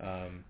[0.00, 0.44] um,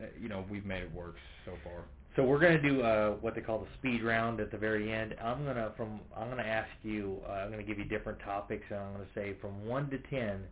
[0.00, 1.84] uh, you know, we've made it work so far.
[2.16, 4.92] So we're going to do uh, what they call the speed round at the very
[4.92, 5.14] end.
[5.22, 7.18] I'm going to from I'm going to ask you.
[7.26, 9.88] Uh, I'm going to give you different topics, and I'm going to say from one
[9.90, 10.42] to ten,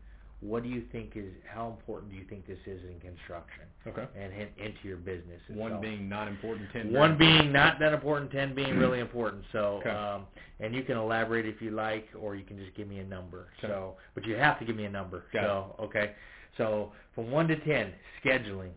[0.40, 4.06] what do you think is how important do you think this is in construction Okay.
[4.16, 5.40] and in, into your business?
[5.50, 6.92] One being not important, ten.
[6.92, 9.44] one being not that important, ten being really important.
[9.52, 9.90] So, Okay.
[9.90, 10.26] um,
[10.61, 13.48] and you can elaborate if you like, or you can just give me a number.
[13.58, 13.68] Okay.
[13.68, 15.24] So, but you have to give me a number.
[15.32, 16.12] Got so, okay.
[16.56, 17.92] So, from one to ten,
[18.24, 18.70] scheduling,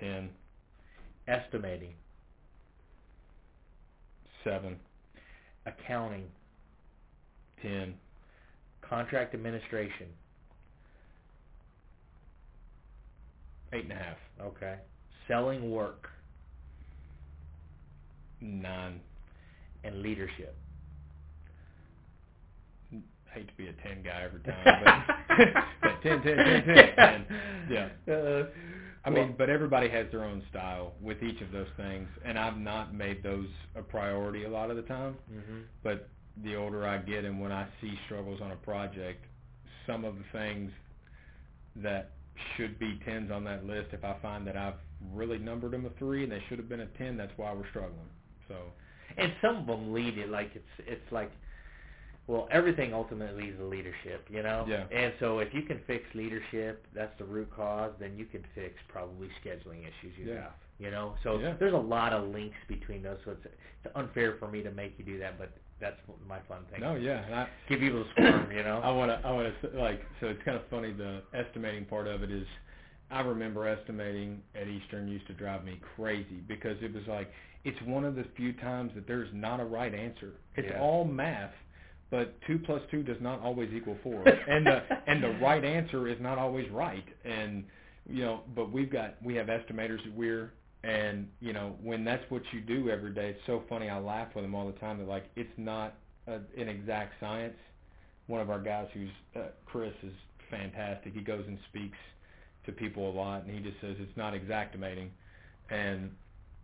[0.00, 0.30] ten,
[1.28, 1.94] estimating,
[4.44, 4.76] seven,
[5.66, 6.24] accounting,
[7.62, 7.94] ten,
[8.88, 10.06] contract administration.
[13.72, 14.76] eight and a half, Okay.
[15.28, 16.08] Selling work
[18.40, 19.00] nine.
[19.84, 20.56] and leadership.
[23.32, 24.64] Hate to be a ten guy every time,
[25.28, 25.48] but,
[25.82, 27.26] but ten, ten, ten, ten, ten.
[27.70, 27.88] Yeah.
[28.14, 28.46] Uh,
[29.08, 32.38] I well- mean, but everybody has their own style with each of those things, and
[32.38, 35.16] I've not made those a priority a lot of the time.
[35.30, 35.64] mhm.
[35.82, 36.08] but
[36.44, 39.24] the older I get and when I see struggles on a project,
[39.86, 40.70] some of the things
[41.76, 42.12] that
[42.56, 44.78] should be tens on that list, if I find that I've
[45.12, 47.68] really numbered them a three and they should have been a ten, that's why we're
[47.70, 48.08] struggling.
[48.48, 48.72] So
[49.16, 51.30] And some of them lead it like it's it's like,
[52.28, 54.64] well, everything ultimately is to leadership, you know.
[54.68, 54.84] Yeah.
[54.92, 57.92] And so if you can fix leadership, that's the root cause.
[57.98, 60.42] Then you can fix probably scheduling issues you Yeah.
[60.42, 60.52] have.
[60.78, 61.16] You know.
[61.24, 61.54] So Yeah.
[61.58, 63.18] there's a lot of links between those.
[63.24, 63.46] So it's
[63.84, 65.50] it's unfair for me to make you do that, but
[65.80, 66.80] that's my fun thing.
[66.80, 68.80] no, yeah, and I Give people a squirm, you know.
[68.84, 72.06] I want to I want to like so it's kind of funny the estimating part
[72.06, 72.46] of it is
[73.10, 77.30] I remember estimating at Eastern used to drive me crazy because it was like
[77.64, 80.32] it's one of the few times that there's not a right answer.
[80.56, 80.80] It's Yeah.
[80.80, 81.54] all math,
[82.10, 86.08] but two plus two does not always equal four, and the and the right answer
[86.08, 87.04] is not always right.
[87.24, 87.64] And
[88.08, 90.50] you know, but we've got we have estimators at Wehr,
[90.84, 93.88] and you know when that's what you do every day, it's so funny.
[93.88, 94.98] I laugh with them all the time.
[94.98, 95.94] They're like it's not
[96.26, 97.56] a, an exact science.
[98.26, 100.12] One of our guys, who's uh, Chris, is
[100.50, 101.14] fantastic.
[101.14, 101.96] He goes and speaks
[102.66, 105.10] to people a lot, and he just says it's not exactimating.
[105.70, 106.10] And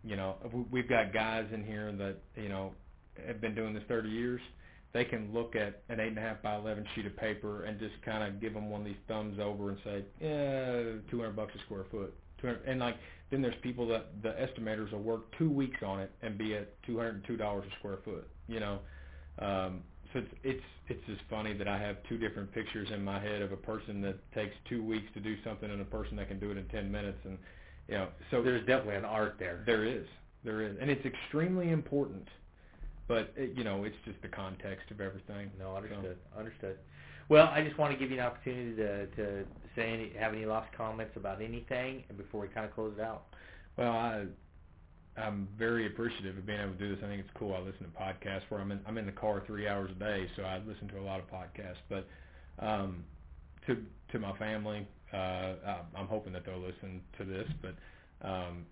[0.03, 0.35] you know,
[0.71, 2.71] we've got guys in here that you know
[3.27, 4.41] have been doing this 30 years.
[4.95, 7.77] They can look at an eight and a half by 11 sheet of paper and
[7.77, 11.51] just kind of give them one of these thumbs over and say, yeah, 200 bucks
[11.53, 12.13] a square foot.
[12.65, 12.95] and like
[13.29, 16.81] then there's people that the estimators will work two weeks on it and be at
[16.83, 18.25] 202 dollars a square foot.
[18.47, 18.79] You know,
[19.39, 19.83] um,
[20.13, 23.41] so it's it's it's just funny that I have two different pictures in my head
[23.41, 26.39] of a person that takes two weeks to do something and a person that can
[26.39, 27.37] do it in 10 minutes and
[27.89, 29.63] you know so There's definitely an art there.
[29.65, 30.05] there is
[30.45, 32.29] there is and it's extremely important
[33.07, 36.17] but it, you know it's just the context of everything No, understood.
[36.37, 36.77] Understood.
[37.27, 39.45] Well, I just want to give you an opportunity to to
[39.75, 43.01] say any have any last comments about anything, and before we kind of close it
[43.03, 43.23] out.
[43.77, 44.25] well I
[45.17, 47.03] I'm very appreciative of being able to do this.
[47.03, 47.53] I think it's cool.
[47.55, 50.27] I listen to podcasts where I'm in I'm in the car three hours a day,
[50.35, 51.81] so I listen to a lot of podcasts.
[51.89, 52.07] But
[52.59, 53.03] um,
[53.67, 53.77] to
[54.11, 55.53] to my family, uh,
[55.95, 57.47] I'm hoping that they'll listen to this.
[57.61, 57.75] But
[58.27, 58.65] um,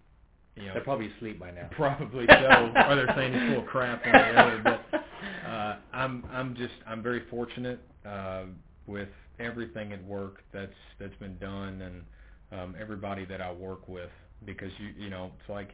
[0.56, 1.70] you know, They're probably asleep by now.
[1.72, 2.72] Probably so.
[2.88, 4.06] or they're saying it's full of crap.
[4.06, 4.62] One or the other.
[4.64, 5.04] But
[5.50, 8.44] uh, I'm I'm just I'm very fortunate uh,
[8.86, 14.12] with everything at work that's that's been done and um, everybody that I work with
[14.46, 15.72] because you you know it's like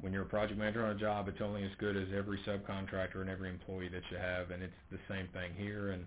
[0.00, 3.20] when you're a project manager on a job, it's only as good as every subcontractor
[3.20, 5.92] and every employee that you have, and it's the same thing here.
[5.92, 6.06] And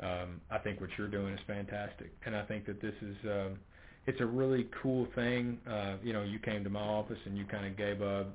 [0.00, 3.16] um, I think what you're doing is fantastic, and I think that this is.
[3.24, 3.58] Um,
[4.06, 5.58] it's a really cool thing.
[5.68, 8.26] Uh, you know, you came to my office and you kind of gave a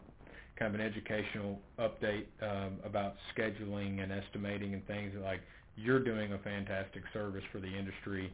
[0.58, 5.42] kind of an educational update um, about scheduling and estimating and things like
[5.76, 8.32] you're doing a fantastic service for the industry.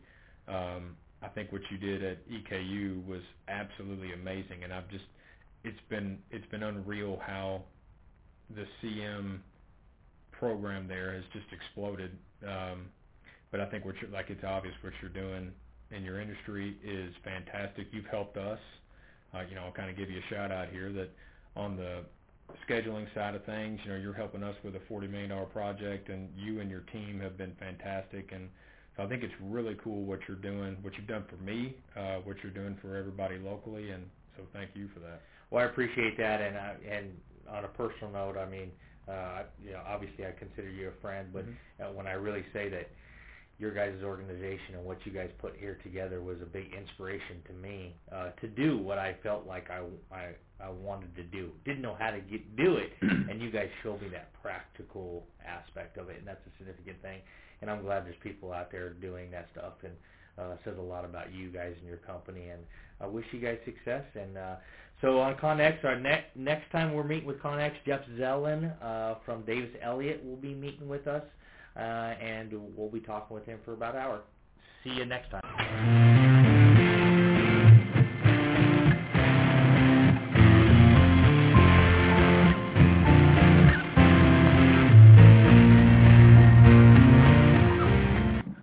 [0.47, 5.05] Um, I think what you did at EKU was absolutely amazing, and I've just
[5.63, 7.63] it's been it's been unreal how
[8.55, 9.39] the CM
[10.31, 12.11] program there has just exploded.
[12.43, 12.87] Um,
[13.51, 15.51] but I think what you're like it's obvious what you're doing
[15.91, 17.87] in your industry is fantastic.
[17.91, 18.59] You've helped us.
[19.33, 21.09] Uh, you know, I'll kind of give you a shout out here that
[21.55, 22.03] on the
[22.69, 23.79] scheduling side of things.
[23.85, 27.19] You know, you're helping us with a $40 million project, and you and your team
[27.21, 28.31] have been fantastic.
[28.33, 28.49] And
[28.97, 32.17] so I think it's really cool what you're doing, what you've done for me, uh,
[32.17, 34.03] what you're doing for everybody locally, and
[34.37, 35.21] so thank you for that.
[35.49, 37.11] Well, I appreciate that, and I, and
[37.49, 38.71] on a personal note, I mean,
[39.07, 41.55] uh, you know, obviously I consider you a friend, but Mhm.
[41.79, 42.89] uh, when I really say that
[43.61, 47.53] your guys' organization and what you guys put here together was a big inspiration to
[47.53, 49.83] me uh, to do what I felt like I,
[50.13, 51.51] I I wanted to do.
[51.63, 55.97] Didn't know how to get do it, and you guys showed me that practical aspect
[55.97, 57.19] of it, and that's a significant thing.
[57.61, 59.93] And I'm glad there's people out there doing that stuff, and
[60.39, 62.49] uh, says a lot about you guys and your company.
[62.49, 62.61] And
[62.99, 64.03] I wish you guys success.
[64.15, 64.55] And uh,
[65.01, 69.43] so on ConX, our ne- next time we're meeting with ConX, Jeff Zellin uh, from
[69.43, 71.23] Davis Elliott will be meeting with us
[71.75, 74.21] Uh, and we'll be talking with him for about an hour.
[74.83, 76.00] See you next time.